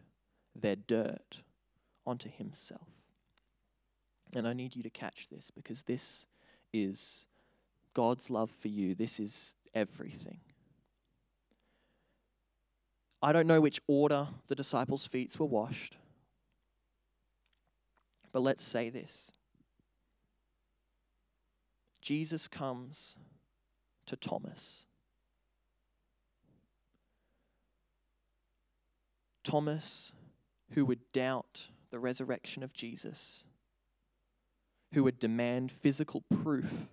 their 0.55 0.75
dirt 0.75 1.43
onto 2.07 2.27
himself. 2.27 2.87
And 4.35 4.47
I 4.47 4.53
need 4.53 4.75
you 4.75 4.81
to 4.81 4.89
catch 4.89 5.27
this 5.29 5.51
because 5.51 5.83
this 5.83 6.25
is 6.73 7.27
God's 7.93 8.31
love 8.31 8.49
for 8.49 8.69
you. 8.69 8.95
This 8.95 9.19
is 9.19 9.53
everything. 9.75 10.39
I 13.21 13.31
don't 13.31 13.45
know 13.45 13.61
which 13.61 13.79
order 13.85 14.29
the 14.47 14.55
disciples' 14.55 15.05
feet 15.05 15.39
were 15.39 15.45
washed, 15.45 15.97
but 18.35 18.41
let's 18.41 18.65
say 18.65 18.89
this 18.89 19.31
Jesus 22.01 22.49
comes 22.49 23.15
to 24.07 24.17
Thomas. 24.17 24.83
Thomas, 29.45 30.11
who 30.71 30.83
would 30.83 31.13
doubt 31.13 31.69
the 31.91 31.99
resurrection 31.99 32.61
of 32.61 32.73
Jesus, 32.73 33.45
who 34.93 35.05
would 35.05 35.17
demand 35.17 35.71
physical 35.71 36.21
proof 36.43 36.89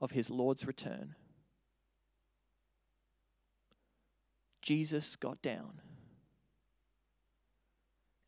of 0.00 0.12
his 0.12 0.30
Lord's 0.30 0.64
return, 0.64 1.16
Jesus 4.62 5.16
got 5.16 5.42
down 5.42 5.80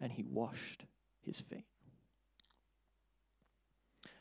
and 0.00 0.10
he 0.10 0.24
washed 0.24 0.86
his 1.24 1.38
feet. 1.38 1.66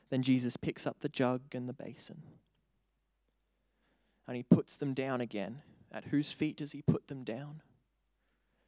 Then 0.10 0.24
Jesus 0.24 0.58
picks 0.58 0.88
up 0.88 1.00
the 1.00 1.10
jug 1.10 1.42
and 1.54 1.70
the 1.70 1.74
basin 1.74 2.24
and 4.28 4.36
he 4.36 4.44
puts 4.44 4.76
them 4.76 4.94
down 4.94 5.22
again. 5.22 5.62
At 5.92 6.06
whose 6.06 6.32
feet 6.32 6.58
does 6.58 6.72
he 6.72 6.84
put 6.84 7.08
them 7.08 7.24
down? 7.24 7.62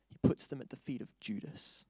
He 0.10 0.18
puts 0.28 0.48
them 0.48 0.60
at 0.60 0.70
the 0.70 0.78
feet 0.78 1.02
of 1.02 1.08
Judas 1.20 1.84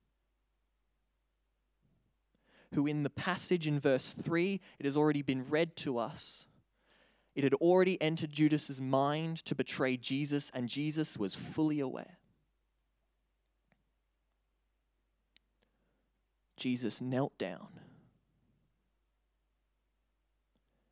who, 2.74 2.88
in 2.88 3.04
the 3.04 3.10
passage 3.10 3.68
in 3.68 3.80
verse 3.80 4.16
3, 4.24 4.60
it 4.80 4.86
has 4.86 4.96
already 4.96 5.22
been 5.22 5.50
read 5.50 5.76
to 5.78 5.98
us, 5.98 6.46
it 7.36 7.44
had 7.44 7.54
already 7.56 8.02
entered 8.02 8.32
Judas's 8.32 8.82
mind 8.82 9.44
to 9.46 9.56
betray 9.56 9.96
Jesus, 9.98 10.52
and 10.54 10.68
Jesus 10.68 11.18
was 11.18 11.34
fully 11.34 11.80
aware. 11.80 12.18
Jesus 16.58 17.02
knelt 17.02 17.38
down 17.38 17.68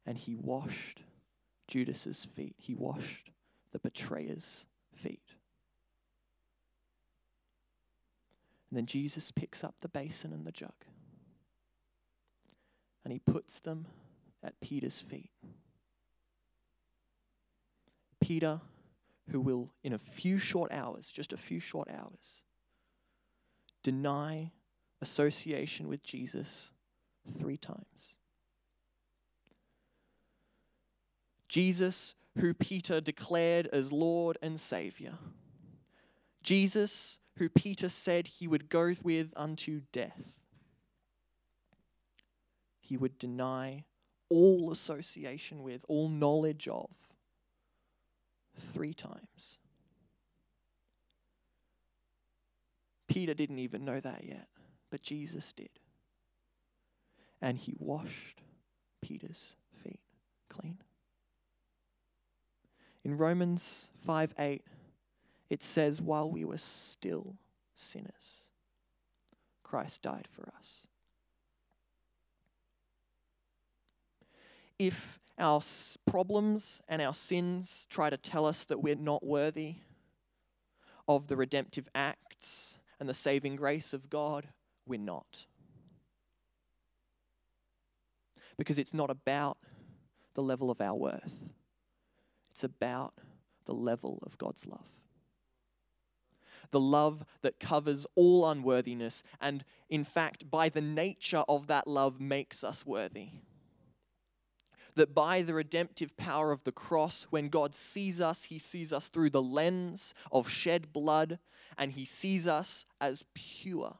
and 0.09 0.17
he 0.17 0.35
washed 0.35 1.03
Judas's 1.67 2.25
feet. 2.35 2.55
He 2.57 2.73
washed 2.73 3.29
the 3.71 3.77
betrayer's 3.77 4.65
feet. 4.91 5.21
And 8.69 8.77
then 8.77 8.87
Jesus 8.87 9.29
picks 9.29 9.63
up 9.63 9.75
the 9.79 9.87
basin 9.87 10.33
and 10.33 10.47
the 10.47 10.51
jug 10.51 10.73
and 13.03 13.13
he 13.13 13.19
puts 13.19 13.59
them 13.59 13.85
at 14.43 14.59
Peter's 14.61 14.99
feet. 14.99 15.29
Peter, 18.19 18.61
who 19.29 19.39
will, 19.39 19.69
in 19.83 19.93
a 19.93 19.99
few 19.99 20.39
short 20.39 20.71
hours, 20.71 21.11
just 21.13 21.33
a 21.33 21.37
few 21.37 21.59
short 21.59 21.87
hours, 21.87 22.41
deny 23.83 24.51
association 25.03 25.87
with 25.87 26.01
Jesus 26.01 26.71
three 27.39 27.57
times. 27.57 28.15
Jesus, 31.49 32.13
who 32.37 32.53
Peter 32.53 33.01
declared 33.01 33.67
as 33.73 33.91
Lord 33.91 34.37
and 34.41 34.61
Savior. 34.61 35.17
Jesus, 36.43 37.17
who 37.37 37.49
Peter 37.49 37.89
said 37.89 38.27
he 38.27 38.47
would 38.47 38.69
go 38.69 38.93
with 39.03 39.33
unto 39.35 39.81
death. 39.91 40.35
He 42.79 42.95
would 42.95 43.17
deny 43.17 43.83
all 44.29 44.71
association 44.71 45.63
with, 45.63 45.81
all 45.87 46.07
knowledge 46.07 46.67
of 46.67 46.89
three 48.73 48.93
times. 48.93 49.57
Peter 53.07 53.33
didn't 53.33 53.59
even 53.59 53.85
know 53.85 53.99
that 53.99 54.23
yet, 54.23 54.47
but 54.91 55.01
Jesus 55.01 55.51
did. 55.53 55.69
And 57.41 57.57
he 57.57 57.73
washed 57.79 58.41
Peter's 59.01 59.55
feet 59.83 60.01
clean. 60.49 60.77
In 63.03 63.17
Romans 63.17 63.89
5 64.05 64.33
8, 64.37 64.63
it 65.49 65.63
says, 65.63 66.01
While 66.01 66.31
we 66.31 66.43
were 66.43 66.57
still 66.57 67.35
sinners, 67.75 68.43
Christ 69.63 70.01
died 70.01 70.27
for 70.31 70.51
us. 70.57 70.87
If 74.77 75.19
our 75.37 75.61
problems 76.09 76.81
and 76.87 77.01
our 77.01 77.13
sins 77.13 77.87
try 77.89 78.09
to 78.09 78.17
tell 78.17 78.45
us 78.45 78.65
that 78.65 78.81
we're 78.81 78.95
not 78.95 79.25
worthy 79.25 79.75
of 81.07 81.27
the 81.27 81.35
redemptive 81.35 81.87
acts 81.95 82.77
and 82.99 83.07
the 83.07 83.13
saving 83.13 83.55
grace 83.55 83.93
of 83.93 84.09
God, 84.09 84.49
we're 84.85 84.99
not. 84.99 85.45
Because 88.57 88.77
it's 88.77 88.93
not 88.93 89.09
about 89.09 89.57
the 90.33 90.43
level 90.43 90.69
of 90.69 90.81
our 90.81 90.95
worth, 90.95 91.33
it's 92.59 92.63
about 92.65 93.13
the 93.65 93.73
level 93.73 94.19
of 94.23 94.37
God's 94.37 94.65
love. 94.65 94.89
The 96.71 96.79
love 96.79 97.23
that 97.41 97.57
covers 97.57 98.05
all 98.15 98.49
unworthiness, 98.49 99.23
and 99.39 99.63
in 99.89 100.03
fact, 100.03 100.51
by 100.51 100.67
the 100.67 100.81
nature 100.81 101.45
of 101.47 101.67
that 101.67 101.87
love, 101.87 102.19
makes 102.19 102.61
us 102.61 102.85
worthy 102.85 103.29
that 104.95 105.15
by 105.15 105.41
the 105.41 105.53
redemptive 105.53 106.17
power 106.17 106.51
of 106.51 106.65
the 106.65 106.73
cross, 106.73 107.27
when 107.29 107.47
God 107.47 107.73
sees 107.73 108.19
us, 108.19 108.45
he 108.45 108.59
sees 108.59 108.91
us 108.91 109.07
through 109.07 109.29
the 109.29 109.41
lens 109.41 110.13
of 110.29 110.49
shed 110.49 110.91
blood 110.91 111.39
and 111.77 111.93
he 111.93 112.03
sees 112.03 112.45
us 112.45 112.85
as 112.99 113.23
pure 113.33 113.99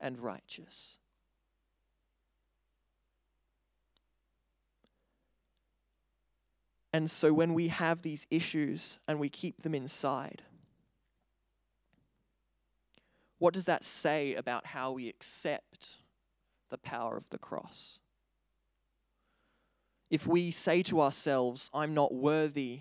and 0.00 0.18
righteous. 0.18 0.96
And 6.92 7.10
so 7.10 7.32
when 7.32 7.54
we 7.54 7.68
have 7.68 8.02
these 8.02 8.26
issues 8.30 8.98
and 9.06 9.20
we 9.20 9.28
keep 9.28 9.62
them 9.62 9.74
inside, 9.74 10.42
what 13.38 13.54
does 13.54 13.64
that 13.64 13.84
say 13.84 14.34
about 14.34 14.66
how 14.66 14.92
we 14.92 15.08
accept 15.08 15.98
the 16.68 16.78
power 16.78 17.16
of 17.16 17.24
the 17.30 17.38
cross? 17.38 17.98
if 20.10 20.26
we 20.26 20.50
say 20.50 20.82
to 20.82 21.00
ourselves, 21.00 21.70
I'm 21.72 21.94
not 21.94 22.12
worthy 22.12 22.80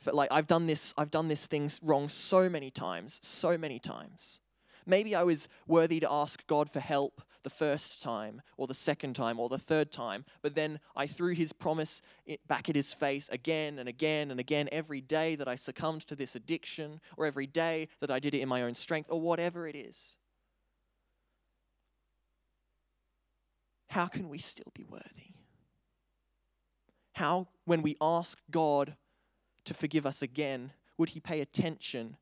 For, 0.00 0.12
like 0.12 0.30
I've 0.30 0.46
done 0.46 0.66
this, 0.66 0.94
I've 0.96 1.10
done 1.10 1.26
this 1.26 1.46
thing 1.46 1.70
wrong 1.82 2.08
so 2.08 2.48
many 2.48 2.70
times, 2.70 3.18
so 3.22 3.58
many 3.58 3.80
times. 3.80 4.38
Maybe 4.86 5.14
I 5.14 5.24
was 5.24 5.48
worthy 5.66 5.98
to 6.00 6.10
ask 6.10 6.46
God 6.46 6.70
for 6.70 6.80
help 6.80 7.20
the 7.44 7.50
first 7.50 8.02
time, 8.02 8.42
or 8.56 8.66
the 8.66 8.74
second 8.74 9.14
time, 9.14 9.38
or 9.38 9.48
the 9.48 9.58
third 9.58 9.92
time, 9.92 10.24
but 10.42 10.54
then 10.54 10.80
I 10.96 11.06
threw 11.06 11.34
his 11.34 11.52
promise 11.52 12.02
back 12.46 12.68
at 12.68 12.76
his 12.76 12.92
face 12.92 13.28
again 13.30 13.78
and 13.78 13.88
again 13.88 14.30
and 14.30 14.40
again 14.40 14.68
every 14.72 15.00
day 15.00 15.36
that 15.36 15.48
I 15.48 15.54
succumbed 15.54 16.02
to 16.08 16.16
this 16.16 16.34
addiction, 16.34 17.00
or 17.16 17.26
every 17.26 17.46
day 17.46 17.88
that 18.00 18.10
I 18.10 18.18
did 18.18 18.34
it 18.34 18.40
in 18.40 18.48
my 18.48 18.62
own 18.62 18.74
strength, 18.74 19.08
or 19.10 19.20
whatever 19.20 19.66
it 19.66 19.76
is. 19.76 20.16
How 23.88 24.06
can 24.06 24.28
we 24.28 24.38
still 24.38 24.70
be 24.74 24.84
worthy? 24.84 25.34
How, 27.12 27.48
when 27.64 27.82
we 27.82 27.96
ask 28.00 28.38
God 28.50 28.96
to 29.64 29.74
forgive 29.74 30.06
us 30.06 30.22
again, 30.22 30.72
would 30.96 31.10
He 31.10 31.20
pay 31.20 31.40
attention, 31.40 32.16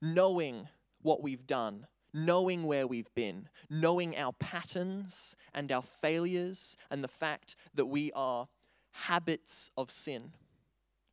knowing 0.00 0.68
what 1.02 1.22
we've 1.22 1.46
done, 1.46 1.86
knowing 2.16 2.66
where 2.66 2.86
we've 2.86 3.14
been, 3.14 3.46
knowing 3.68 4.16
our 4.16 4.32
patterns 4.32 5.36
and 5.52 5.70
our 5.70 5.82
failures, 5.82 6.74
and 6.90 7.04
the 7.04 7.08
fact 7.08 7.54
that 7.74 7.84
we 7.84 8.10
are 8.12 8.48
habits 8.92 9.70
of 9.76 9.90
sin? 9.90 10.32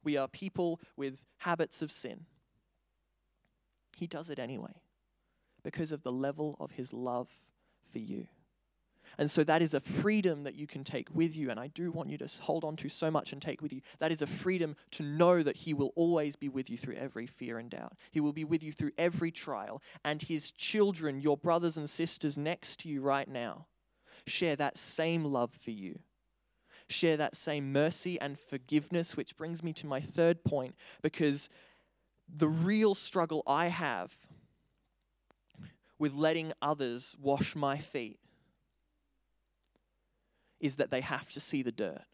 We 0.01 0.15
are 0.15 0.29
people 0.29 0.79
with 0.95 1.25
habits 1.39 1.81
of 1.81 1.91
sin. 1.91 2.25
He 3.97 4.07
does 4.07 4.29
it 4.29 4.39
anyway 4.39 4.81
because 5.61 5.91
of 5.91 6.03
the 6.03 6.11
level 6.11 6.55
of 6.59 6.71
His 6.71 6.93
love 6.93 7.29
for 7.91 7.99
you. 7.99 8.27
And 9.17 9.29
so 9.29 9.43
that 9.43 9.61
is 9.61 9.73
a 9.73 9.79
freedom 9.79 10.43
that 10.43 10.55
you 10.55 10.67
can 10.67 10.83
take 10.83 11.13
with 11.13 11.35
you. 11.35 11.49
And 11.49 11.59
I 11.59 11.67
do 11.67 11.91
want 11.91 12.09
you 12.09 12.17
to 12.17 12.27
hold 12.41 12.63
on 12.63 12.75
to 12.77 12.89
so 12.89 13.11
much 13.11 13.31
and 13.31 13.41
take 13.41 13.61
with 13.61 13.71
you. 13.73 13.81
That 13.99 14.11
is 14.11 14.21
a 14.21 14.27
freedom 14.27 14.75
to 14.91 15.03
know 15.03 15.43
that 15.43 15.57
He 15.57 15.73
will 15.73 15.93
always 15.95 16.35
be 16.35 16.49
with 16.49 16.69
you 16.69 16.77
through 16.77 16.95
every 16.95 17.27
fear 17.27 17.59
and 17.59 17.69
doubt. 17.69 17.93
He 18.11 18.19
will 18.19 18.33
be 18.33 18.43
with 18.43 18.63
you 18.63 18.71
through 18.71 18.91
every 18.97 19.31
trial. 19.31 19.81
And 20.03 20.21
His 20.21 20.51
children, 20.51 21.21
your 21.21 21.37
brothers 21.37 21.77
and 21.77 21.89
sisters 21.89 22.37
next 22.37 22.79
to 22.81 22.89
you 22.89 23.01
right 23.01 23.27
now, 23.27 23.67
share 24.25 24.55
that 24.55 24.77
same 24.77 25.25
love 25.25 25.51
for 25.63 25.71
you. 25.71 25.99
Share 26.87 27.17
that 27.17 27.35
same 27.35 27.71
mercy 27.71 28.19
and 28.19 28.37
forgiveness, 28.39 29.15
which 29.15 29.37
brings 29.37 29.63
me 29.63 29.73
to 29.73 29.87
my 29.87 30.01
third 30.01 30.43
point, 30.43 30.75
because 31.01 31.49
the 32.27 32.49
real 32.49 32.93
struggle 32.93 33.43
I 33.47 33.67
have 33.67 34.17
with 35.97 36.13
letting 36.13 36.51
others 36.61 37.15
wash 37.21 37.55
my 37.55 37.77
feet 37.77 38.19
is 40.63 40.77
that 40.77 40.89
they 40.89 41.01
have 41.01 41.29
to 41.29 41.41
see 41.41 41.61
the 41.61 41.73
dirt. 41.73 42.05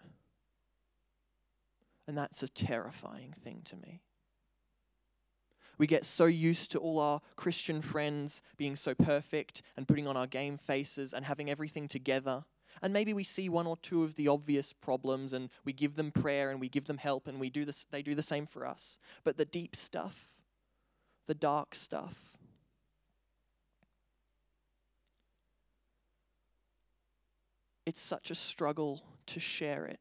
And 2.08 2.18
that's 2.18 2.42
a 2.42 2.48
terrifying 2.48 3.36
thing 3.44 3.62
to 3.66 3.76
me. 3.76 4.02
We 5.78 5.86
get 5.86 6.04
so 6.04 6.26
used 6.26 6.72
to 6.72 6.80
all 6.80 7.00
our 7.00 7.22
Christian 7.36 7.84
friends 7.84 8.42
being 8.58 8.76
so 8.76 8.96
perfect 8.96 9.62
and 9.78 9.88
putting 9.88 10.08
on 10.08 10.18
our 10.18 10.26
game 10.26 10.58
faces 10.58 11.14
and 11.14 11.26
having 11.26 11.48
everything 11.50 11.88
together. 11.88 12.44
And 12.82 12.92
maybe 12.92 13.14
we 13.14 13.24
see 13.24 13.50
one 13.50 13.68
or 13.68 13.78
two 13.78 14.04
of 14.04 14.16
the 14.16 14.28
obvious 14.28 14.74
problems 14.74 15.32
and 15.32 15.52
we 15.64 15.72
give 15.72 15.96
them 15.96 16.12
prayer 16.12 16.50
and 16.50 16.60
we 16.60 16.70
give 16.70 16.86
them 16.86 16.98
help 16.98 17.28
and 17.28 17.40
we 17.40 17.52
do 17.52 17.66
this, 17.66 17.86
they 17.92 18.02
do 18.02 18.16
the 18.16 18.24
same 18.24 18.48
for 18.48 18.66
us. 18.66 18.98
But 19.24 19.38
the 19.38 19.46
deep 19.46 19.76
stuff, 19.76 20.34
the 21.28 21.36
dark 21.36 21.76
stuff, 21.76 22.32
it's 27.90 28.00
such 28.00 28.30
a 28.30 28.36
struggle 28.36 29.02
to 29.26 29.40
share 29.40 29.84
it 29.84 30.00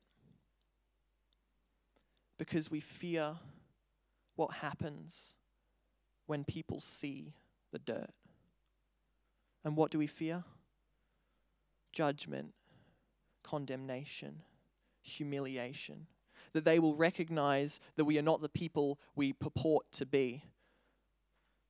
because 2.39 2.71
we 2.71 2.81
fear 2.81 3.37
what 4.37 4.53
happens 4.53 5.35
when 6.27 6.45
people 6.45 6.81
see 6.81 7.33
the 7.73 7.79
dirt. 7.79 8.11
And 9.65 9.75
what 9.75 9.91
do 9.91 9.99
we 9.99 10.07
fear? 10.07 10.45
Judgment, 11.91 12.53
condemnation, 13.43 14.43
humiliation. 15.01 16.07
That 16.53 16.67
they 16.67 16.79
will 16.79 16.95
recognize 16.95 17.81
that 17.97 18.05
we 18.05 18.19
are 18.19 18.23
not 18.23 18.43
the 18.43 18.51
people 18.51 18.99
we 19.17 19.33
purport 19.33 19.87
to 19.93 20.05
be, 20.05 20.45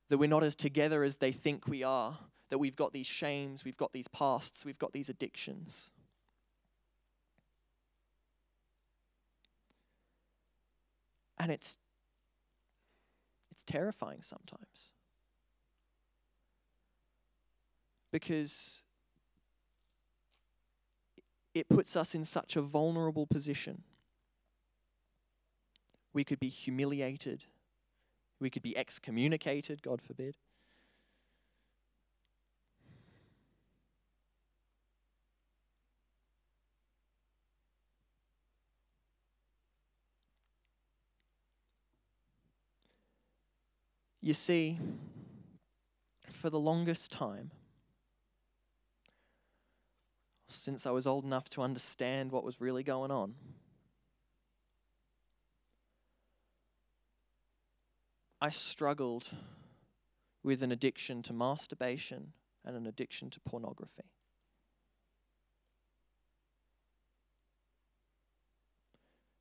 that 0.09 0.17
we're 0.17 0.27
not 0.27 0.43
as 0.43 0.55
together 0.55 1.03
as 1.03 1.17
they 1.17 1.31
think 1.31 1.65
we 1.65 1.81
are, 1.81 2.19
that 2.49 2.57
we've 2.57 2.75
got 2.75 2.91
these 2.91 3.07
shames, 3.07 3.63
we've 3.63 3.77
got 3.77 3.93
these 3.93 4.09
pasts, 4.09 4.65
we've 4.65 4.79
got 4.79 4.91
these 4.91 5.07
addictions. 5.07 5.91
And 11.39 11.51
it's 11.51 11.77
it's 13.51 13.63
terrifying 13.65 14.21
sometimes. 14.21 14.93
Because 18.11 18.81
it 21.53 21.69
puts 21.69 21.95
us 21.95 22.15
in 22.15 22.25
such 22.25 22.55
a 22.55 22.61
vulnerable 22.61 23.25
position. 23.25 23.83
We 26.13 26.23
could 26.23 26.39
be 26.39 26.49
humiliated. 26.49 27.45
We 28.39 28.49
could 28.49 28.63
be 28.63 28.77
excommunicated, 28.77 29.81
God 29.81 30.01
forbid. 30.01 30.35
You 44.29 44.35
see, 44.35 44.77
for 46.29 46.51
the 46.51 46.59
longest 46.59 47.11
time, 47.11 47.49
since 50.47 50.85
I 50.85 50.91
was 50.91 51.07
old 51.07 51.25
enough 51.25 51.49
to 51.49 51.63
understand 51.63 52.31
what 52.31 52.43
was 52.43 52.61
really 52.61 52.83
going 52.83 53.09
on, 53.09 53.33
I 58.39 58.51
struggled 58.51 59.31
with 60.43 60.61
an 60.61 60.71
addiction 60.71 61.23
to 61.23 61.33
masturbation 61.33 62.33
and 62.63 62.75
an 62.77 62.85
addiction 62.85 63.31
to 63.31 63.39
pornography. 63.39 64.11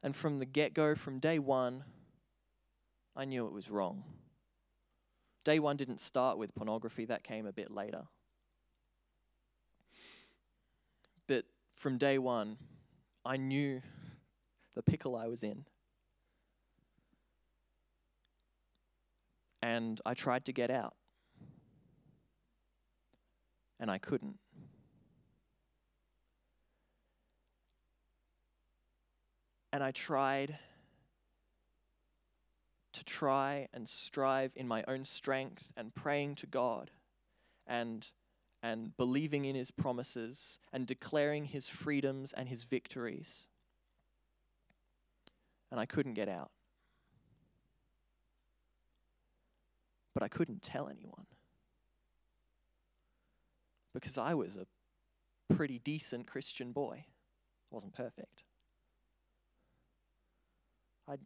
And 0.02 0.16
from 0.16 0.38
the 0.38 0.46
get 0.46 0.72
go, 0.72 0.94
from 0.94 1.18
day 1.18 1.38
one, 1.38 1.84
I 3.14 3.26
knew 3.26 3.44
it 3.44 3.52
was 3.52 3.68
wrong. 3.68 4.02
Day 5.48 5.60
one 5.60 5.78
didn't 5.78 6.02
start 6.02 6.36
with 6.36 6.54
pornography, 6.54 7.06
that 7.06 7.24
came 7.24 7.46
a 7.46 7.52
bit 7.54 7.70
later. 7.70 8.02
But 11.26 11.46
from 11.74 11.96
day 11.96 12.18
one, 12.18 12.58
I 13.24 13.38
knew 13.38 13.80
the 14.74 14.82
pickle 14.82 15.16
I 15.16 15.26
was 15.26 15.42
in. 15.42 15.64
And 19.62 19.98
I 20.04 20.12
tried 20.12 20.44
to 20.44 20.52
get 20.52 20.70
out. 20.70 20.94
And 23.80 23.90
I 23.90 23.96
couldn't. 23.96 24.38
And 29.72 29.82
I 29.82 29.92
tried 29.92 30.58
to 32.92 33.04
try 33.04 33.68
and 33.72 33.88
strive 33.88 34.52
in 34.56 34.66
my 34.66 34.84
own 34.88 35.04
strength 35.04 35.72
and 35.76 35.94
praying 35.94 36.36
to 36.36 36.46
God 36.46 36.90
and 37.66 38.08
and 38.62 38.96
believing 38.96 39.44
in 39.44 39.54
his 39.54 39.70
promises 39.70 40.58
and 40.72 40.86
declaring 40.86 41.44
his 41.44 41.68
freedoms 41.68 42.32
and 42.32 42.48
his 42.48 42.64
victories. 42.64 43.46
And 45.70 45.78
I 45.78 45.86
couldn't 45.86 46.14
get 46.14 46.28
out. 46.28 46.50
But 50.12 50.22
I 50.24 50.28
couldn't 50.28 50.62
tell 50.62 50.88
anyone. 50.88 51.26
Because 53.94 54.18
I 54.18 54.34
was 54.34 54.56
a 54.56 55.54
pretty 55.54 55.78
decent 55.78 56.26
Christian 56.26 56.72
boy. 56.72 57.04
I 57.06 57.74
wasn't 57.74 57.94
perfect. 57.94 58.42
I'd 61.06 61.20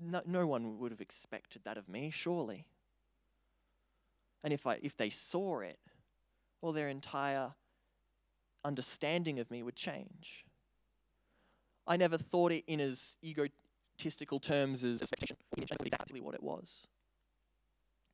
no, 0.00 0.22
no 0.26 0.46
one 0.46 0.78
would 0.78 0.90
have 0.90 1.00
expected 1.00 1.62
that 1.64 1.76
of 1.76 1.88
me, 1.88 2.10
surely. 2.10 2.66
And 4.42 4.52
if, 4.52 4.66
I, 4.66 4.78
if 4.82 4.96
they 4.96 5.10
saw 5.10 5.60
it, 5.60 5.78
well, 6.60 6.72
their 6.72 6.88
entire 6.88 7.52
understanding 8.64 9.38
of 9.38 9.50
me 9.50 9.62
would 9.62 9.76
change. 9.76 10.44
I 11.86 11.96
never 11.96 12.16
thought 12.16 12.52
it 12.52 12.64
in 12.66 12.80
as 12.80 13.16
egotistical 13.22 14.40
terms 14.40 14.84
as 14.84 15.02
exactly 15.56 16.20
what 16.20 16.34
it 16.34 16.42
was. 16.42 16.86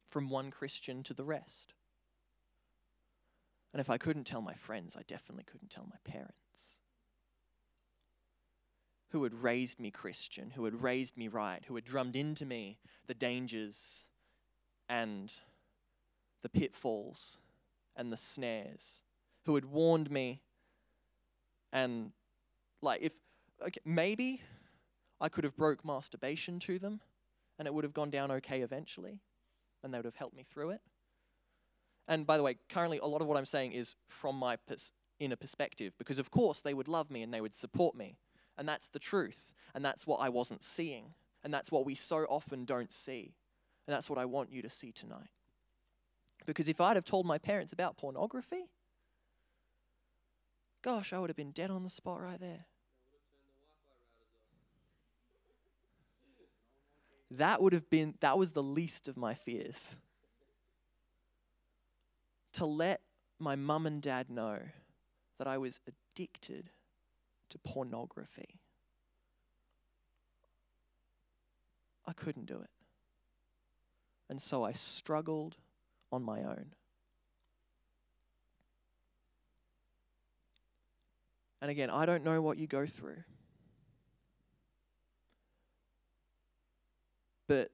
From 0.09 0.29
one 0.29 0.51
Christian 0.51 1.03
to 1.05 1.15
the 1.15 1.25
rest. 1.25 1.75
And 3.73 3.81
if 3.81 3.89
I 3.89 3.99
couldn't 3.99 4.25
tell 4.25 4.43
my 4.43 4.55
friends, 4.55 4.97
I 4.97 5.03
definitely 5.07 5.45
couldn't 5.45 5.71
tell 5.71 5.87
my 5.89 5.99
parents. 6.11 6.50
Who 9.11 9.25
had 9.25 9.35
raised 9.35 9.81
me 9.81 9.91
Christian, 9.91 10.51
who 10.51 10.65
had 10.65 10.83
raised 10.83 11.17
me 11.17 11.29
right, 11.29 11.63
who 11.67 11.75
had 11.75 11.85
drummed 11.85 12.17
into 12.17 12.47
me 12.47 12.79
the 13.07 13.15
dangers 13.15 14.05
and 14.89 15.33
the 16.43 16.49
pitfalls 16.49 17.39
and 17.97 18.13
the 18.13 18.17
snares, 18.17 19.01
who 19.47 19.55
had 19.55 19.65
warned 19.65 20.11
me 20.11 20.43
and 21.73 22.13
like 22.83 23.01
if 23.03 23.13
okay, 23.63 23.81
maybe 23.85 24.43
I 25.21 25.29
could 25.29 25.45
have 25.45 25.57
broke 25.57 25.85
masturbation 25.85 26.59
to 26.61 26.79
them 26.79 27.01
and 27.59 27.67
it 27.69 27.75
would 27.75 27.85
have 27.85 27.93
gone 27.93 28.11
down 28.11 28.31
okay 28.33 28.63
eventually 28.63 29.21
and 29.83 29.93
they 29.93 29.99
would 29.99 30.05
have 30.05 30.17
helped 30.17 30.37
me 30.37 30.45
through 30.51 30.71
it. 30.71 30.81
And 32.09 32.27
by 32.27 32.37
the 32.37 32.43
way, 32.43 32.57
currently 32.69 32.99
a 32.99 33.07
lot 33.07 33.21
of 33.21 33.29
what 33.29 33.37
I'm 33.37 33.47
saying 33.47 33.73
is 33.73 33.95
from 34.09 34.37
my 34.37 34.57
pers- 34.57 34.93
inner 35.19 35.37
perspective 35.37 35.93
because 35.99 36.19
of 36.19 36.31
course 36.31 36.61
they 36.63 36.75
would 36.75 36.89
love 36.89 37.11
me 37.11 37.23
and 37.23 37.33
they 37.33 37.41
would 37.41 37.55
support 37.55 37.95
me. 37.95 38.17
And 38.61 38.69
that's 38.69 38.89
the 38.89 38.99
truth. 38.99 39.53
And 39.75 39.83
that's 39.83 40.07
what 40.07 40.19
I 40.19 40.29
wasn't 40.29 40.63
seeing. 40.63 41.15
And 41.43 41.53
that's 41.53 41.73
what 41.73 41.87
we 41.87 41.95
so 41.95 42.27
often 42.29 42.67
don't 42.67 42.93
see. 42.93 43.35
And 43.87 43.95
that's 43.95 44.11
what 44.11 44.19
I 44.19 44.27
want 44.27 44.53
you 44.53 44.61
to 44.61 44.69
see 44.69 44.93
tonight. 44.93 45.31
Because 46.45 46.69
if 46.69 46.79
I'd 46.79 46.97
have 46.97 47.07
told 47.07 47.25
my 47.25 47.39
parents 47.39 47.73
about 47.73 47.97
pornography, 47.97 48.69
gosh, 50.83 51.15
I 51.15 51.19
would 51.19 51.31
have 51.31 51.39
been 51.39 51.53
dead 51.53 51.71
on 51.71 51.85
the 51.85 51.91
spot 51.91 52.21
right 52.21 52.39
there. 52.39 52.67
That 57.31 57.63
would 57.63 57.73
have 57.73 57.89
been, 57.89 58.17
that 58.21 58.37
was 58.37 58.53
the 58.53 58.63
least 58.63 59.09
of 59.09 59.17
my 59.17 59.33
fears. 59.33 59.97
To 62.55 62.67
let 62.67 63.01
my 63.39 63.57
mum 63.57 63.87
and 63.87 64.03
dad 64.03 64.29
know 64.29 64.59
that 65.39 65.47
I 65.47 65.57
was 65.57 65.81
addicted 65.89 66.69
to 67.51 67.59
pornography. 67.59 68.61
I 72.07 72.13
couldn't 72.13 72.47
do 72.47 72.61
it. 72.61 72.71
And 74.29 74.41
so 74.41 74.65
I 74.65 74.73
struggled 74.73 75.57
on 76.13 76.23
my 76.23 76.41
own. 76.41 76.67
And 81.63 81.71
again, 81.71 81.91
I 81.91 82.07
don't 82.07 82.25
know 82.25 82.41
what 82.41 82.57
you 82.57 82.67
go 82.67 82.87
through. 82.87 83.23
But 87.47 87.71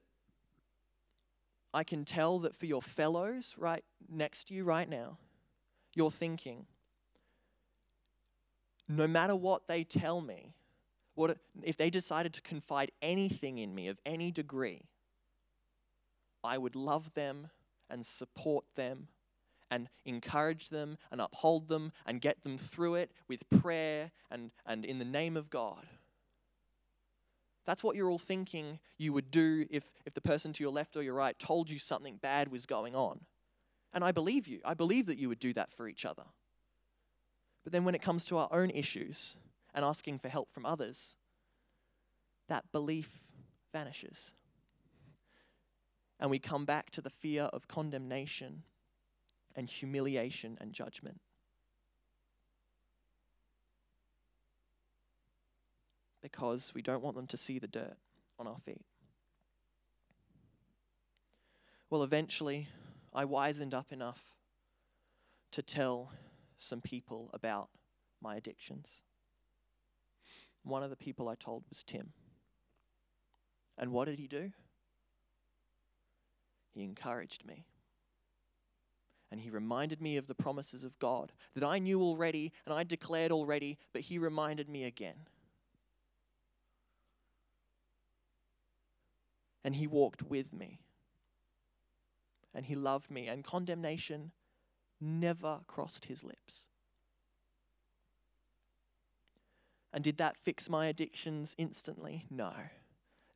I 1.73 1.83
can 1.83 2.03
tell 2.03 2.39
that 2.39 2.55
for 2.55 2.65
your 2.65 2.81
fellows 2.81 3.53
right 3.57 3.83
next 4.09 4.47
to 4.47 4.55
you 4.55 4.63
right 4.63 4.89
now, 4.89 5.19
you're 5.93 6.11
thinking, 6.11 6.65
no 8.87 9.07
matter 9.07 9.35
what 9.35 9.67
they 9.67 9.83
tell 9.83 10.21
me, 10.21 10.53
what 11.15 11.37
if 11.63 11.77
they 11.77 11.89
decided 11.89 12.33
to 12.33 12.41
confide 12.41 12.91
anything 13.01 13.57
in 13.57 13.73
me 13.73 13.87
of 13.87 13.97
any 14.05 14.31
degree, 14.31 14.83
I 16.43 16.57
would 16.57 16.75
love 16.75 17.13
them 17.13 17.49
and 17.89 18.05
support 18.05 18.65
them 18.75 19.07
and 19.69 19.89
encourage 20.05 20.69
them 20.69 20.97
and 21.11 21.19
uphold 21.19 21.67
them 21.67 21.91
and 22.05 22.21
get 22.21 22.43
them 22.43 22.57
through 22.57 22.95
it 22.95 23.11
with 23.27 23.49
prayer 23.49 24.11
and, 24.31 24.51
and 24.65 24.85
in 24.85 24.99
the 24.99 25.05
name 25.05 25.35
of 25.35 25.49
God. 25.49 25.85
That's 27.65 27.83
what 27.83 27.97
you're 27.97 28.09
all 28.09 28.17
thinking 28.17 28.79
you 28.97 29.11
would 29.11 29.29
do 29.29 29.65
if, 29.69 29.83
if 30.05 30.13
the 30.13 30.21
person 30.21 30.53
to 30.53 30.63
your 30.63 30.71
left 30.71 30.95
or 30.95 31.03
your 31.03 31.15
right 31.15 31.37
told 31.37 31.69
you 31.69 31.79
something 31.79 32.15
bad 32.15 32.49
was 32.49 32.65
going 32.65 32.95
on. 32.95 33.19
And 33.93 34.03
I 34.03 34.13
believe 34.13 34.47
you. 34.47 34.61
I 34.63 34.73
believe 34.73 35.07
that 35.07 35.17
you 35.17 35.27
would 35.27 35.39
do 35.39 35.53
that 35.53 35.73
for 35.73 35.87
each 35.87 36.05
other. 36.05 36.23
But 37.67 37.73
then 37.73 37.83
when 37.83 37.95
it 37.95 38.01
comes 38.01 38.23
to 38.27 38.37
our 38.37 38.47
own 38.53 38.69
issues 38.69 39.35
and 39.73 39.83
asking 39.83 40.19
for 40.19 40.29
help 40.29 40.53
from 40.53 40.65
others, 40.65 41.15
that 42.47 42.71
belief 42.71 43.09
vanishes. 43.73 44.31
And 46.17 46.31
we 46.31 46.39
come 46.39 46.63
back 46.63 46.91
to 46.91 47.01
the 47.01 47.09
fear 47.09 47.43
of 47.43 47.67
condemnation 47.67 48.63
and 49.53 49.67
humiliation 49.67 50.57
and 50.61 50.71
judgment. 50.71 51.19
Because 56.21 56.71
we 56.73 56.81
don't 56.81 57.03
want 57.03 57.17
them 57.17 57.27
to 57.27 57.35
see 57.35 57.59
the 57.59 57.67
dirt 57.67 57.97
on 58.39 58.47
our 58.47 58.59
feet. 58.65 58.85
Well, 61.89 62.03
eventually, 62.03 62.69
I 63.13 63.25
wisened 63.25 63.73
up 63.73 63.91
enough 63.91 64.21
to 65.51 65.61
tell 65.61 66.13
some 66.57 66.81
people 66.81 67.29
about 67.33 67.69
my 68.21 68.35
addictions. 68.35 69.01
One 70.63 70.83
of 70.83 70.89
the 70.89 70.95
people 70.95 71.29
I 71.29 71.35
told 71.35 71.63
was 71.69 71.83
Tim. 71.83 72.11
And 73.77 73.91
what 73.91 74.05
did 74.05 74.19
he 74.19 74.27
do? 74.27 74.51
He 76.73 76.83
encouraged 76.83 77.45
me. 77.45 77.65
And 79.31 79.41
he 79.41 79.49
reminded 79.49 80.01
me 80.01 80.17
of 80.17 80.27
the 80.27 80.35
promises 80.35 80.83
of 80.83 80.97
God 80.99 81.31
that 81.53 81.63
I 81.63 81.79
knew 81.79 82.01
already 82.01 82.53
and 82.65 82.73
I 82.73 82.83
declared 82.83 83.31
already, 83.31 83.77
but 83.93 84.03
he 84.03 84.17
reminded 84.17 84.69
me 84.69 84.85
again. 84.85 85.27
And 89.63 89.75
he 89.75 89.85
walked 89.85 90.23
with 90.23 90.53
me. 90.53 90.79
And 92.53 92.65
he 92.65 92.75
loved 92.75 93.11
me. 93.11 93.27
And 93.27 93.43
condemnation 93.43 94.31
never 94.99 95.59
crossed 95.67 96.05
his 96.05 96.23
lips. 96.23 96.65
And 99.93 100.03
did 100.03 100.17
that 100.17 100.37
fix 100.37 100.69
my 100.69 100.87
addictions 100.87 101.55
instantly? 101.57 102.25
No. 102.29 102.53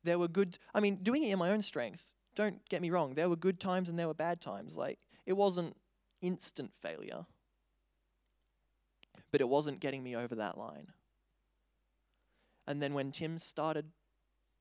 There 0.04 0.18
were 0.18 0.28
good, 0.28 0.58
I 0.74 0.80
mean, 0.80 0.96
doing 1.02 1.22
it 1.24 1.32
in 1.32 1.38
my 1.38 1.50
own 1.50 1.62
strength, 1.62 2.02
don't 2.34 2.66
get 2.68 2.82
me 2.82 2.90
wrong, 2.90 3.14
there 3.14 3.28
were 3.28 3.36
good 3.36 3.60
times 3.60 3.88
and 3.88 3.98
there 3.98 4.08
were 4.08 4.14
bad 4.14 4.40
times. 4.40 4.76
Like, 4.76 4.98
it 5.26 5.34
wasn't 5.34 5.76
instant 6.20 6.72
failure, 6.80 7.26
but 9.30 9.40
it 9.40 9.48
wasn't 9.48 9.80
getting 9.80 10.02
me 10.02 10.16
over 10.16 10.34
that 10.36 10.58
line. 10.58 10.88
And 12.66 12.80
then 12.80 12.94
when 12.94 13.12
Tim 13.12 13.38
started 13.38 13.86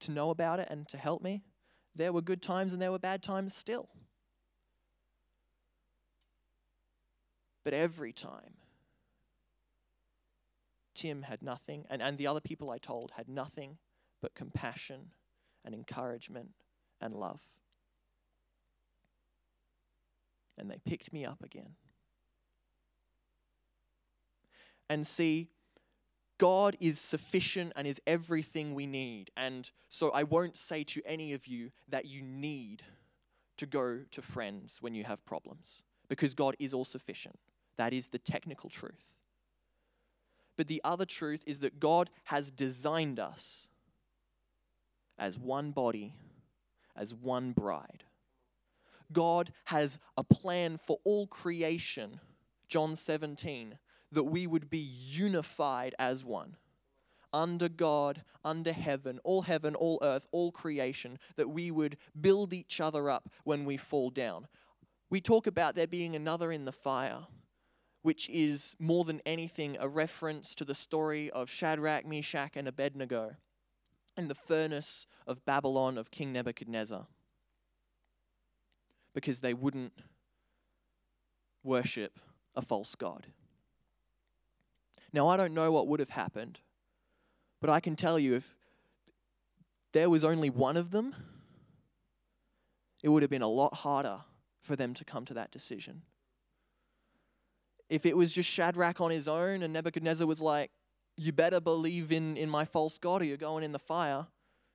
to 0.01 0.11
know 0.11 0.31
about 0.31 0.59
it 0.59 0.67
and 0.71 0.87
to 0.89 0.97
help 0.97 1.21
me, 1.21 1.43
there 1.95 2.13
were 2.13 2.21
good 2.21 2.41
times 2.41 2.73
and 2.73 2.81
there 2.81 2.91
were 2.91 2.99
bad 2.99 3.21
times 3.21 3.55
still. 3.55 3.89
But 7.63 7.73
every 7.73 8.11
time, 8.11 8.55
Tim 10.95 11.23
had 11.23 11.41
nothing, 11.41 11.85
and, 11.89 12.01
and 12.01 12.17
the 12.17 12.27
other 12.27 12.41
people 12.41 12.69
I 12.71 12.77
told 12.77 13.11
had 13.15 13.29
nothing 13.29 13.77
but 14.21 14.35
compassion 14.35 15.11
and 15.63 15.73
encouragement 15.73 16.49
and 16.99 17.13
love. 17.15 17.41
And 20.57 20.69
they 20.69 20.79
picked 20.85 21.13
me 21.13 21.25
up 21.25 21.43
again. 21.43 21.75
And 24.89 25.07
see, 25.07 25.49
God 26.37 26.75
is 26.79 26.99
sufficient 26.99 27.71
and 27.75 27.87
is 27.87 28.01
everything 28.05 28.75
we 28.75 28.85
need. 28.85 29.31
And 29.37 29.69
so 29.89 30.09
I 30.09 30.23
won't 30.23 30.57
say 30.57 30.83
to 30.85 31.01
any 31.05 31.33
of 31.33 31.47
you 31.47 31.71
that 31.87 32.05
you 32.05 32.21
need 32.21 32.83
to 33.57 33.65
go 33.65 33.99
to 34.09 34.21
friends 34.21 34.79
when 34.81 34.93
you 34.93 35.03
have 35.03 35.23
problems, 35.25 35.83
because 36.09 36.33
God 36.33 36.55
is 36.59 36.73
all 36.73 36.85
sufficient. 36.85 37.39
That 37.81 37.93
is 37.93 38.09
the 38.09 38.19
technical 38.19 38.69
truth. 38.69 39.17
But 40.55 40.67
the 40.67 40.81
other 40.83 41.03
truth 41.03 41.41
is 41.47 41.61
that 41.61 41.79
God 41.79 42.11
has 42.25 42.51
designed 42.51 43.19
us 43.19 43.69
as 45.17 45.39
one 45.39 45.71
body, 45.71 46.13
as 46.95 47.15
one 47.15 47.53
bride. 47.53 48.03
God 49.11 49.51
has 49.63 49.97
a 50.15 50.23
plan 50.23 50.77
for 50.77 50.99
all 51.03 51.25
creation, 51.25 52.19
John 52.67 52.95
17, 52.95 53.79
that 54.11 54.25
we 54.25 54.45
would 54.45 54.69
be 54.69 54.77
unified 54.77 55.95
as 55.97 56.23
one. 56.23 56.57
Under 57.33 57.67
God, 57.67 58.23
under 58.45 58.73
heaven, 58.73 59.19
all 59.23 59.41
heaven, 59.41 59.73
all 59.73 59.97
earth, 60.03 60.27
all 60.31 60.51
creation, 60.51 61.17
that 61.35 61.49
we 61.49 61.71
would 61.71 61.97
build 62.21 62.53
each 62.53 62.79
other 62.79 63.09
up 63.09 63.27
when 63.43 63.65
we 63.65 63.75
fall 63.75 64.11
down. 64.11 64.47
We 65.09 65.19
talk 65.19 65.47
about 65.47 65.73
there 65.73 65.87
being 65.87 66.15
another 66.15 66.51
in 66.51 66.65
the 66.65 66.71
fire 66.71 67.25
which 68.01 68.29
is 68.29 68.75
more 68.79 69.05
than 69.05 69.21
anything 69.25 69.77
a 69.79 69.87
reference 69.87 70.55
to 70.55 70.65
the 70.65 70.75
story 70.75 71.29
of 71.31 71.49
Shadrach, 71.49 72.05
Meshach, 72.05 72.55
and 72.55 72.67
Abednego 72.67 73.35
in 74.17 74.27
the 74.27 74.35
furnace 74.35 75.05
of 75.27 75.45
Babylon 75.45 75.97
of 75.97 76.11
King 76.11 76.33
Nebuchadnezzar. 76.33 77.07
Because 79.13 79.39
they 79.39 79.53
wouldn't 79.53 79.93
worship 81.63 82.19
a 82.55 82.61
false 82.61 82.95
God. 82.95 83.27
Now, 85.13 85.27
I 85.27 85.37
don't 85.37 85.53
know 85.53 85.71
what 85.71 85.87
would 85.87 85.99
have 85.99 86.11
happened, 86.11 86.59
but 87.59 87.69
I 87.69 87.79
can 87.79 87.95
tell 87.95 88.17
you 88.17 88.35
if 88.35 88.55
there 89.91 90.09
was 90.09 90.23
only 90.23 90.49
one 90.49 90.77
of 90.77 90.91
them, 90.91 91.13
it 93.03 93.09
would 93.09 93.21
have 93.21 93.29
been 93.29 93.41
a 93.41 93.47
lot 93.47 93.75
harder 93.75 94.21
for 94.61 94.75
them 94.75 94.93
to 94.93 95.05
come 95.05 95.25
to 95.25 95.33
that 95.33 95.51
decision. 95.51 96.03
If 97.91 98.05
it 98.05 98.15
was 98.15 98.31
just 98.31 98.49
Shadrach 98.49 99.01
on 99.01 99.11
his 99.11 99.27
own 99.27 99.61
and 99.61 99.73
Nebuchadnezzar 99.73 100.25
was 100.25 100.39
like, 100.39 100.71
You 101.17 101.33
better 101.33 101.59
believe 101.59 102.09
in, 102.09 102.37
in 102.37 102.49
my 102.49 102.63
false 102.63 102.97
God 102.97 103.21
or 103.21 103.25
you're 103.25 103.35
going 103.35 103.65
in 103.65 103.73
the 103.73 103.79
fire. 103.79 104.27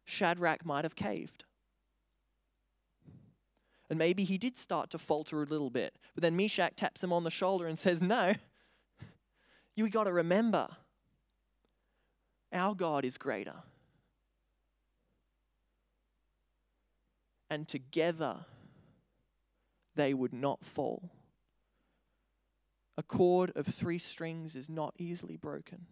Shadrach 0.04 0.66
might 0.66 0.84
have 0.84 0.94
caved. 0.94 1.44
And 3.88 3.98
maybe 3.98 4.24
he 4.24 4.36
did 4.36 4.54
start 4.54 4.90
to 4.90 4.98
falter 4.98 5.42
a 5.42 5.46
little 5.46 5.70
bit. 5.70 5.94
But 6.14 6.20
then 6.20 6.36
Meshach 6.36 6.76
taps 6.76 7.02
him 7.02 7.10
on 7.10 7.24
the 7.24 7.30
shoulder 7.30 7.66
and 7.66 7.78
says, 7.78 8.02
No, 8.02 8.34
you 9.76 9.88
got 9.88 10.04
to 10.04 10.12
remember, 10.12 10.68
our 12.52 12.74
God 12.74 13.06
is 13.06 13.16
greater. 13.16 13.54
And 17.48 17.66
together 17.66 18.44
they 19.94 20.12
would 20.12 20.34
not 20.34 20.62
fall. 20.66 21.10
A 22.99 23.03
cord 23.03 23.53
of 23.55 23.66
three 23.66 23.99
strings 23.99 24.57
is 24.57 24.68
not 24.68 24.94
easily 24.99 25.36
broken. 25.36 25.86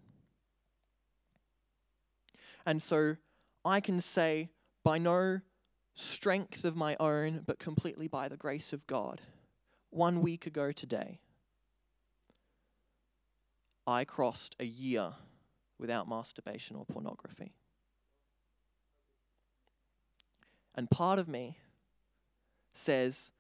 And 2.64 2.80
so 2.80 3.16
I 3.64 3.80
can 3.80 4.00
say, 4.00 4.50
by 4.82 4.98
no 4.98 5.40
strength 5.94 6.64
of 6.64 6.76
my 6.76 6.96
own, 6.98 7.42
but 7.46 7.58
completely 7.58 8.08
by 8.08 8.28
the 8.28 8.36
grace 8.36 8.72
of 8.72 8.86
God. 8.86 9.20
One 9.90 10.22
week 10.22 10.46
ago 10.46 10.72
today, 10.72 11.20
I 13.86 14.04
crossed 14.04 14.56
a 14.58 14.64
year 14.64 15.12
without 15.78 16.08
masturbation 16.08 16.76
or 16.76 16.84
pornography. 16.84 17.52
And 20.74 20.90
part 20.90 21.18
of 21.18 21.28
me 21.28 21.58
says, 22.72 23.30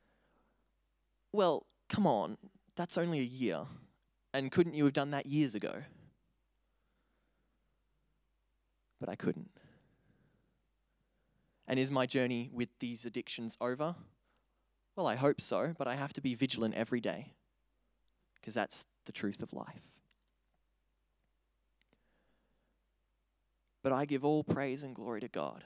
well, 1.32 1.66
come 1.88 2.06
on, 2.06 2.36
that's 2.76 2.98
only 2.98 3.20
a 3.20 3.22
year. 3.22 3.62
And 4.32 4.50
couldn't 4.50 4.74
you 4.74 4.84
have 4.84 4.92
done 4.92 5.12
that 5.12 5.26
years 5.26 5.54
ago? 5.54 5.82
But 9.00 9.08
I 9.08 9.14
couldn't. 9.14 9.50
And 11.66 11.78
is 11.78 11.90
my 11.90 12.06
journey 12.06 12.50
with 12.52 12.68
these 12.80 13.06
addictions 13.06 13.56
over? 13.60 13.94
Well, 14.96 15.06
I 15.06 15.14
hope 15.14 15.40
so, 15.40 15.74
but 15.76 15.88
I 15.88 15.96
have 15.96 16.12
to 16.14 16.20
be 16.20 16.34
vigilant 16.34 16.74
every 16.74 17.00
day 17.00 17.32
because 18.36 18.54
that's 18.54 18.84
the 19.06 19.12
truth 19.12 19.42
of 19.42 19.52
life. 19.52 19.82
But 23.82 23.92
I 23.92 24.04
give 24.04 24.24
all 24.24 24.44
praise 24.44 24.82
and 24.82 24.94
glory 24.94 25.20
to 25.20 25.28
God 25.28 25.64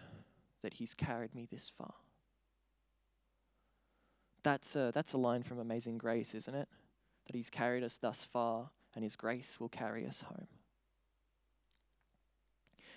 that 0.63 0.75
He's 0.75 0.95
carried 0.95 1.35
me 1.35 1.47
this 1.51 1.71
far. 1.77 1.95
That's 4.43 4.75
a, 4.77 4.91
that's 4.95 5.13
a 5.13 5.19
line 5.19 5.43
from 5.43 5.59
Amazing 5.59 5.99
Grace, 5.99 6.35
isn't 6.35 6.55
it? 6.55 6.69
That 7.29 7.37
He's 7.37 7.51
carried 7.51 7.85
us 7.85 7.99
thus 8.01 8.27
far 8.31 8.71
and 8.95 9.05
His 9.05 9.15
grace 9.15 9.59
will 9.61 9.69
carry 9.69 10.05
us 10.07 10.23
home. 10.23 10.49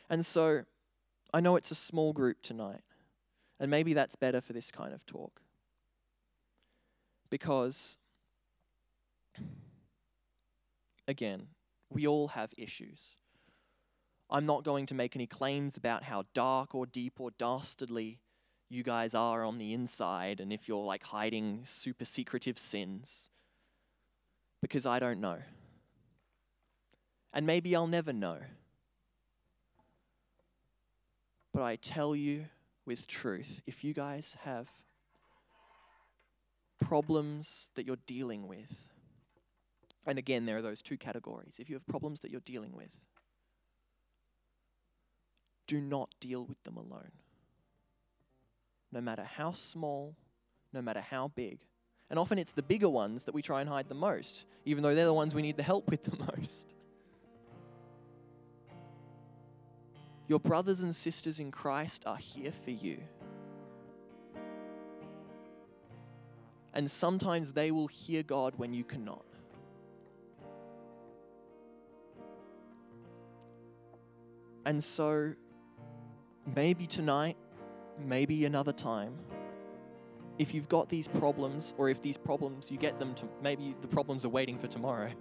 And 0.09 0.25
so, 0.25 0.63
I 1.33 1.39
know 1.39 1.55
it's 1.55 1.71
a 1.71 1.75
small 1.75 2.11
group 2.11 2.41
tonight, 2.41 2.81
and 3.59 3.69
maybe 3.69 3.93
that's 3.93 4.15
better 4.15 4.41
for 4.41 4.51
this 4.51 4.71
kind 4.71 4.93
of 4.93 5.05
talk. 5.05 5.41
Because, 7.29 7.97
again, 11.07 11.47
we 11.89 12.07
all 12.07 12.29
have 12.29 12.49
issues. 12.57 13.15
I'm 14.29 14.45
not 14.45 14.63
going 14.63 14.85
to 14.87 14.93
make 14.93 15.15
any 15.15 15.27
claims 15.27 15.77
about 15.77 16.03
how 16.03 16.23
dark 16.33 16.73
or 16.73 16.85
deep 16.85 17.19
or 17.19 17.31
dastardly 17.37 18.19
you 18.69 18.81
guys 18.81 19.13
are 19.13 19.43
on 19.43 19.57
the 19.57 19.73
inside 19.73 20.39
and 20.39 20.53
if 20.53 20.67
you're 20.67 20.85
like 20.85 21.03
hiding 21.03 21.61
super 21.65 22.05
secretive 22.05 22.57
sins. 22.57 23.29
Because 24.61 24.85
I 24.85 24.99
don't 24.99 25.19
know. 25.19 25.39
And 27.33 27.45
maybe 27.45 27.75
I'll 27.75 27.87
never 27.87 28.13
know. 28.13 28.39
But 31.53 31.63
I 31.63 31.75
tell 31.77 32.15
you, 32.15 32.45
with 32.85 33.07
truth. 33.07 33.61
If 33.65 33.83
you 33.83 33.93
guys 33.93 34.35
have 34.43 34.67
problems 36.79 37.69
that 37.75 37.85
you're 37.85 37.97
dealing 38.07 38.47
with, 38.47 38.89
and 40.05 40.17
again, 40.17 40.45
there 40.45 40.57
are 40.57 40.61
those 40.61 40.81
two 40.81 40.97
categories. 40.97 41.55
If 41.59 41.69
you 41.69 41.75
have 41.75 41.85
problems 41.85 42.21
that 42.21 42.31
you're 42.31 42.41
dealing 42.41 42.73
with, 42.75 42.91
do 45.67 45.79
not 45.79 46.09
deal 46.19 46.45
with 46.45 46.61
them 46.63 46.75
alone. 46.75 47.11
No 48.91 48.99
matter 48.99 49.23
how 49.23 49.51
small, 49.51 50.15
no 50.73 50.81
matter 50.81 51.01
how 51.01 51.29
big. 51.29 51.59
And 52.11 52.19
often 52.19 52.37
it's 52.37 52.51
the 52.51 52.61
bigger 52.61 52.89
ones 52.89 53.23
that 53.23 53.33
we 53.33 53.41
try 53.41 53.61
and 53.61 53.69
hide 53.69 53.87
the 53.87 53.95
most, 53.95 54.43
even 54.65 54.83
though 54.83 54.93
they're 54.93 55.05
the 55.05 55.13
ones 55.13 55.33
we 55.33 55.41
need 55.41 55.55
the 55.55 55.63
help 55.63 55.89
with 55.89 56.03
the 56.03 56.11
most. 56.37 56.73
Your 60.27 60.39
brothers 60.39 60.81
and 60.81 60.93
sisters 60.93 61.39
in 61.39 61.51
Christ 61.51 62.03
are 62.05 62.17
here 62.17 62.51
for 62.65 62.71
you. 62.71 62.97
And 66.73 66.91
sometimes 66.91 67.53
they 67.53 67.71
will 67.71 67.87
hear 67.87 68.23
God 68.23 68.55
when 68.57 68.73
you 68.73 68.83
cannot. 68.83 69.25
And 74.65 74.83
so, 74.83 75.33
maybe 76.55 76.87
tonight, 76.87 77.37
maybe 78.05 78.43
another 78.43 78.73
time, 78.73 79.13
if 80.41 80.55
you've 80.55 80.67
got 80.67 80.89
these 80.89 81.07
problems, 81.07 81.75
or 81.77 81.91
if 81.91 82.01
these 82.01 82.17
problems 82.17 82.71
you 82.71 82.77
get 82.79 82.97
them 82.97 83.13
to, 83.13 83.25
maybe 83.43 83.75
the 83.83 83.87
problems 83.87 84.25
are 84.25 84.29
waiting 84.29 84.57
for 84.57 84.65
tomorrow, 84.65 85.11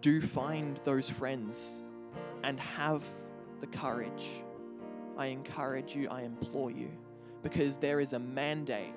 do 0.00 0.20
find 0.20 0.80
those 0.84 1.08
friends 1.08 1.74
and 2.42 2.58
have 2.58 3.04
the 3.60 3.66
courage. 3.68 4.28
I 5.16 5.26
encourage 5.26 5.94
you, 5.94 6.08
I 6.08 6.22
implore 6.22 6.72
you, 6.72 6.90
because 7.44 7.76
there 7.76 8.00
is 8.00 8.12
a 8.12 8.18
mandate 8.18 8.92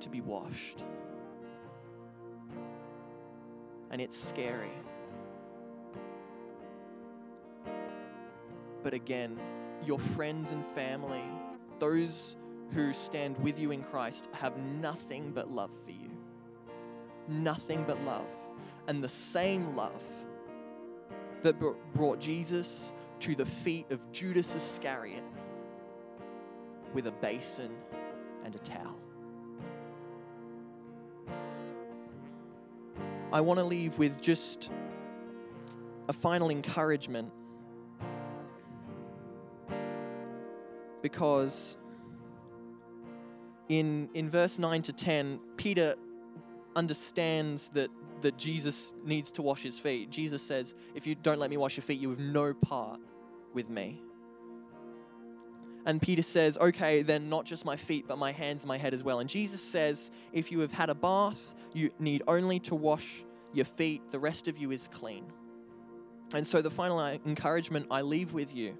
to 0.00 0.08
be 0.10 0.20
washed. 0.20 0.84
And 3.90 4.02
it's 4.02 4.22
scary. 4.22 4.74
But 8.82 8.92
again, 8.92 9.40
your 9.86 9.98
friends 9.98 10.50
and 10.50 10.64
family, 10.74 11.22
those 11.78 12.36
who 12.72 12.92
stand 12.92 13.38
with 13.38 13.58
you 13.58 13.70
in 13.70 13.82
Christ, 13.82 14.28
have 14.32 14.56
nothing 14.56 15.32
but 15.32 15.50
love 15.50 15.70
for 15.84 15.92
you. 15.92 16.10
Nothing 17.28 17.84
but 17.84 18.02
love. 18.02 18.26
And 18.88 19.02
the 19.02 19.08
same 19.08 19.76
love 19.76 20.02
that 21.42 21.56
brought 21.94 22.20
Jesus 22.20 22.92
to 23.20 23.34
the 23.34 23.46
feet 23.46 23.86
of 23.90 24.12
Judas 24.12 24.54
Iscariot 24.54 25.24
with 26.92 27.06
a 27.06 27.12
basin 27.12 27.70
and 28.44 28.54
a 28.54 28.58
towel. 28.58 28.96
I 33.32 33.40
want 33.40 33.58
to 33.58 33.64
leave 33.64 33.98
with 33.98 34.20
just 34.20 34.70
a 36.08 36.12
final 36.12 36.50
encouragement 36.50 37.32
because 41.04 41.76
in, 43.68 44.08
in 44.14 44.30
verse 44.30 44.58
9 44.58 44.80
to 44.84 44.92
10, 44.94 45.38
Peter 45.58 45.96
understands 46.74 47.68
that 47.74 47.90
that 48.22 48.38
Jesus 48.38 48.94
needs 49.04 49.30
to 49.32 49.42
wash 49.42 49.62
his 49.62 49.78
feet. 49.78 50.08
Jesus 50.08 50.40
says, 50.40 50.72
If 50.94 51.06
you 51.06 51.14
don't 51.14 51.38
let 51.38 51.50
me 51.50 51.58
wash 51.58 51.76
your 51.76 51.84
feet, 51.84 52.00
you 52.00 52.08
have 52.08 52.18
no 52.18 52.54
part 52.54 52.98
with 53.52 53.68
me. 53.68 54.00
And 55.84 56.00
Peter 56.00 56.22
says, 56.22 56.56
Okay, 56.56 57.02
then 57.02 57.28
not 57.28 57.44
just 57.44 57.66
my 57.66 57.76
feet, 57.76 58.08
but 58.08 58.16
my 58.16 58.32
hands 58.32 58.62
and 58.62 58.68
my 58.68 58.78
head 58.78 58.94
as 58.94 59.04
well. 59.04 59.18
And 59.20 59.28
Jesus 59.28 59.60
says, 59.60 60.10
If 60.32 60.50
you 60.50 60.60
have 60.60 60.72
had 60.72 60.88
a 60.88 60.94
bath, 60.94 61.54
you 61.74 61.90
need 61.98 62.22
only 62.26 62.60
to 62.60 62.74
wash 62.74 63.26
your 63.52 63.66
feet, 63.66 64.00
the 64.10 64.18
rest 64.18 64.48
of 64.48 64.56
you 64.56 64.70
is 64.70 64.88
clean. 64.90 65.26
And 66.32 66.46
so 66.46 66.62
the 66.62 66.70
final 66.70 66.98
encouragement 67.26 67.88
I 67.90 68.00
leave 68.00 68.32
with 68.32 68.54
you 68.54 68.78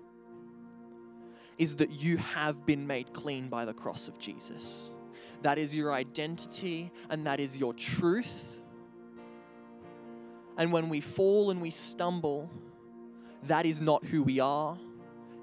is 1.58 1.76
that 1.76 1.90
you 1.90 2.16
have 2.16 2.66
been 2.66 2.86
made 2.86 3.12
clean 3.12 3.48
by 3.48 3.64
the 3.64 3.74
cross 3.74 4.08
of 4.08 4.18
Jesus. 4.18 4.90
That 5.42 5.58
is 5.58 5.74
your 5.74 5.92
identity 5.92 6.90
and 7.10 7.26
that 7.26 7.40
is 7.40 7.56
your 7.56 7.74
truth 7.74 8.44
and 10.56 10.72
when 10.72 10.88
we 10.88 11.00
fall 11.00 11.50
and 11.50 11.60
we 11.60 11.70
stumble, 11.70 12.50
that 13.44 13.66
is 13.66 13.80
not 13.80 14.04
who 14.04 14.22
we 14.22 14.40
are. 14.40 14.78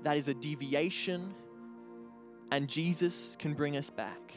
That 0.03 0.17
is 0.17 0.27
a 0.27 0.33
deviation. 0.33 1.33
And 2.51 2.67
Jesus 2.67 3.35
can 3.39 3.53
bring 3.53 3.77
us 3.77 3.89
back. 3.89 4.33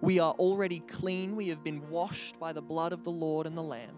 We 0.00 0.18
are 0.18 0.32
already 0.32 0.80
clean. 0.80 1.36
We 1.36 1.48
have 1.48 1.62
been 1.62 1.88
washed 1.90 2.38
by 2.38 2.52
the 2.52 2.62
blood 2.62 2.92
of 2.92 3.04
the 3.04 3.10
Lord 3.10 3.46
and 3.46 3.56
the 3.56 3.62
Lamb. 3.62 3.96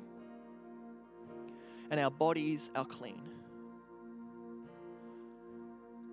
And 1.91 2.01
our 2.01 2.11
bodies 2.11 2.71
are 2.75 2.85
clean. 2.85 3.21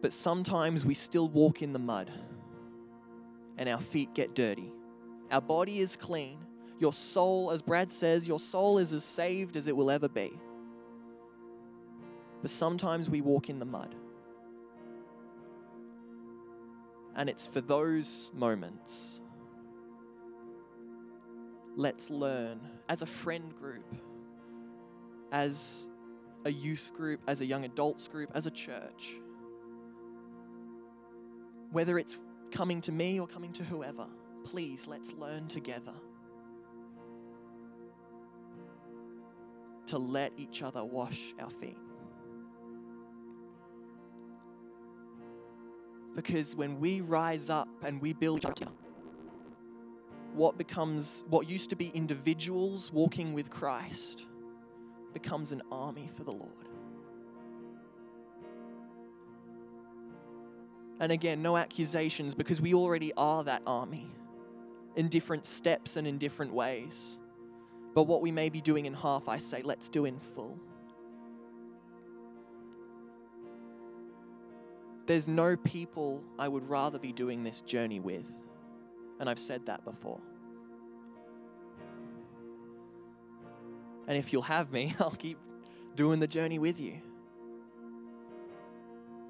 But 0.01 0.13
sometimes 0.13 0.85
we 0.85 0.93
still 0.93 1.27
walk 1.27 1.61
in 1.61 1.73
the 1.73 1.79
mud 1.79 2.09
and 3.57 3.67
our 3.67 3.81
feet 3.81 4.13
get 4.13 4.33
dirty. 4.33 4.71
Our 5.29 5.41
body 5.41 5.79
is 5.79 5.95
clean, 5.95 6.39
Your 6.79 6.93
soul, 6.93 7.51
as 7.51 7.61
Brad 7.61 7.91
says, 7.91 8.25
your 8.25 8.39
soul 8.39 8.77
is 8.77 8.93
as 8.93 9.03
saved 9.03 9.57
as 9.57 9.67
it 9.67 9.75
will 9.75 9.91
ever 9.91 10.07
be. 10.07 10.31
But 12.41 12.49
sometimes 12.49 13.09
we 13.09 13.19
walk 13.19 13.49
in 13.49 13.59
the 13.59 13.65
mud. 13.65 13.93
And 17.17 17.29
it's 17.29 17.47
for 17.47 17.59
those 17.59 18.31
moments. 18.33 19.19
Let's 21.75 22.09
learn 22.09 22.61
as 22.87 23.01
a 23.01 23.05
friend 23.05 23.53
group, 23.59 23.93
as 25.33 25.89
a 26.45 26.51
youth 26.51 26.91
group, 26.95 27.19
as 27.27 27.41
a 27.41 27.45
young 27.45 27.65
adults 27.65 28.07
group, 28.07 28.31
as 28.33 28.45
a 28.45 28.51
church. 28.51 29.15
Whether 31.71 31.99
it's 31.99 32.17
coming 32.51 32.81
to 32.81 32.91
me 32.91 33.19
or 33.19 33.27
coming 33.27 33.53
to 33.53 33.63
whoever, 33.63 34.07
please 34.43 34.87
let's 34.87 35.13
learn 35.13 35.47
together 35.47 35.93
to 39.87 39.97
let 39.97 40.31
each 40.37 40.61
other 40.61 40.83
wash 40.83 41.33
our 41.39 41.49
feet. 41.49 41.77
Because 46.15 46.55
when 46.55 46.79
we 46.79 47.01
rise 47.01 47.49
up 47.49 47.67
and 47.83 48.01
we 48.01 48.13
build 48.13 48.45
what 50.33 50.57
becomes 50.57 51.23
what 51.29 51.49
used 51.49 51.69
to 51.71 51.75
be 51.75 51.87
individuals 51.89 52.91
walking 52.93 53.33
with 53.33 53.49
Christ 53.49 54.25
becomes 55.13 55.51
an 55.51 55.61
army 55.71 56.09
for 56.15 56.23
the 56.23 56.31
Lord. 56.31 56.68
And 60.99 61.11
again, 61.11 61.41
no 61.41 61.55
accusations 61.55 62.35
because 62.35 62.59
we 62.59 62.73
already 62.73 63.13
are 63.15 63.43
that 63.45 63.61
army 63.65 64.11
in 64.95 65.07
different 65.07 65.45
steps 65.45 65.95
and 65.95 66.05
in 66.05 66.17
different 66.17 66.53
ways. 66.53 67.17
But 67.95 68.03
what 68.03 68.21
we 68.21 68.31
may 68.31 68.49
be 68.49 68.61
doing 68.61 68.85
in 68.85 68.93
half, 68.93 69.29
I 69.29 69.37
say, 69.37 69.61
let's 69.61 69.87
do 69.89 70.05
in 70.05 70.19
full. 70.19 70.59
There's 75.05 75.27
no 75.27 75.55
people 75.55 76.23
I 76.37 76.47
would 76.47 76.69
rather 76.69 76.99
be 76.99 77.11
doing 77.11 77.43
this 77.43 77.61
journey 77.61 77.99
with. 77.99 78.27
And 79.19 79.29
I've 79.29 79.39
said 79.39 79.65
that 79.65 79.83
before. 79.83 80.19
And 84.07 84.17
if 84.17 84.33
you'll 84.33 84.41
have 84.43 84.71
me, 84.71 84.95
I'll 84.99 85.11
keep 85.11 85.37
doing 85.95 86.19
the 86.19 86.27
journey 86.27 86.59
with 86.59 86.79
you. 86.79 87.01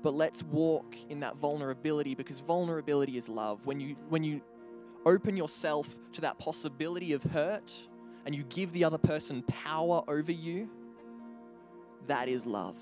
But 0.02 0.14
let's 0.14 0.44
walk 0.44 0.96
in 1.10 1.20
that 1.22 1.36
vulnerability 1.38 2.16
because 2.16 2.40
vulnerability 2.40 3.18
is 3.18 3.28
love. 3.28 3.66
When 3.66 3.80
you 3.80 3.96
when 4.08 4.24
you 4.24 4.42
open 5.06 5.36
yourself 5.36 5.88
to 6.14 6.22
that 6.22 6.38
possibility 6.38 7.14
of 7.14 7.24
hurt 7.24 7.72
and 8.26 8.34
you 8.36 8.44
give 8.44 8.72
the 8.72 8.84
other 8.84 8.98
person 8.98 9.44
power 9.44 10.04
over 10.08 10.32
you, 10.32 10.70
that 12.08 12.28
is 12.28 12.46
love 12.46 12.76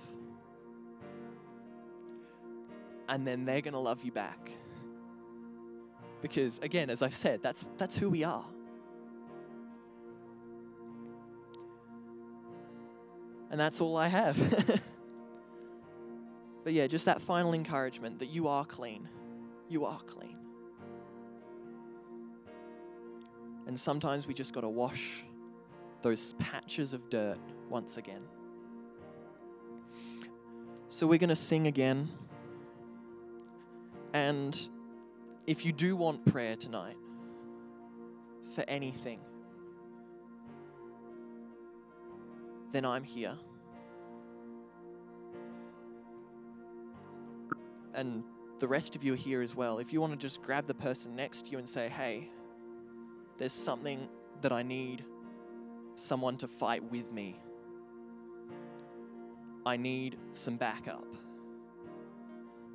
and 3.10 3.26
then 3.26 3.46
they're 3.46 3.62
going 3.62 3.74
to 3.74 3.80
love 3.80 4.04
you 4.04 4.12
back. 4.12 4.52
Because 6.22 6.60
again, 6.60 6.90
as 6.90 7.02
I've 7.02 7.16
said, 7.16 7.42
that's 7.42 7.64
that's 7.78 7.96
who 7.96 8.10
we 8.10 8.24
are. 8.24 8.46
And 13.50 13.60
that's 13.60 13.80
all 13.80 13.96
I 13.96 14.08
have. 14.08 14.38
but 16.68 16.74
yeah, 16.74 16.86
just 16.86 17.06
that 17.06 17.22
final 17.22 17.54
encouragement 17.54 18.20
that 18.20 18.26
you 18.26 18.50
are 18.50 18.66
clean. 18.66 19.08
You 19.70 19.86
are 19.86 20.02
clean. 20.06 20.36
And 23.68 23.80
sometimes 23.80 24.28
we 24.28 24.34
just 24.34 24.52
got 24.52 24.62
to 24.62 24.68
wash 24.68 25.24
those 26.02 26.34
patches 26.40 26.92
of 26.92 27.10
dirt 27.10 27.40
once 27.70 27.96
again. 27.96 28.22
So 30.90 31.08
we're 31.08 31.20
going 31.20 31.30
to 31.30 31.38
sing 31.38 31.68
again. 31.68 32.10
And 34.12 34.60
if 35.46 35.64
you 35.64 35.72
do 35.72 35.96
want 35.96 36.26
prayer 36.26 36.58
tonight 36.58 36.98
for 38.56 38.66
anything, 38.68 39.22
then 42.74 42.84
I'm 42.84 43.06
here. 43.06 43.38
And 47.98 48.24
the 48.60 48.68
rest 48.68 48.96
of 48.96 49.04
you 49.04 49.14
are 49.14 49.18
here 49.18 49.42
as 49.42 49.54
well. 49.54 49.80
If 49.80 49.92
you 49.92 50.00
want 50.00 50.14
to 50.14 50.18
just 50.18 50.42
grab 50.42 50.66
the 50.66 50.74
person 50.74 51.14
next 51.16 51.48
to 51.48 51.52
you 51.52 51.58
and 51.58 51.68
say, 51.68 51.90
hey, 51.90 52.30
there's 53.38 53.52
something 53.52 54.08
that 54.42 54.54
I 54.54 54.64
need 54.64 55.04
someone 55.96 56.38
to 56.38 56.48
fight 56.48 56.90
with 56.90 57.12
me. 57.12 57.36
I 59.66 59.76
need 59.76 60.18
some 60.32 60.56
backup 60.56 61.04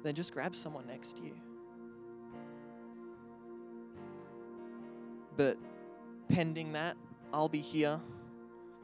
then 0.02 0.14
just 0.14 0.32
grab 0.32 0.54
someone 0.54 0.86
next 0.86 1.16
to 1.16 1.22
you. 1.22 1.34
But 5.36 5.56
pending 6.28 6.72
that, 6.72 6.96
I'll 7.32 7.48
be 7.48 7.60
here 7.60 8.00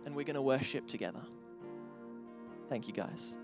and 0.06 0.14
we're 0.14 0.24
going 0.24 0.36
to 0.36 0.42
worship 0.42 0.86
together. 0.86 1.20
Thank 2.68 2.86
you, 2.88 2.94
guys. 2.94 3.34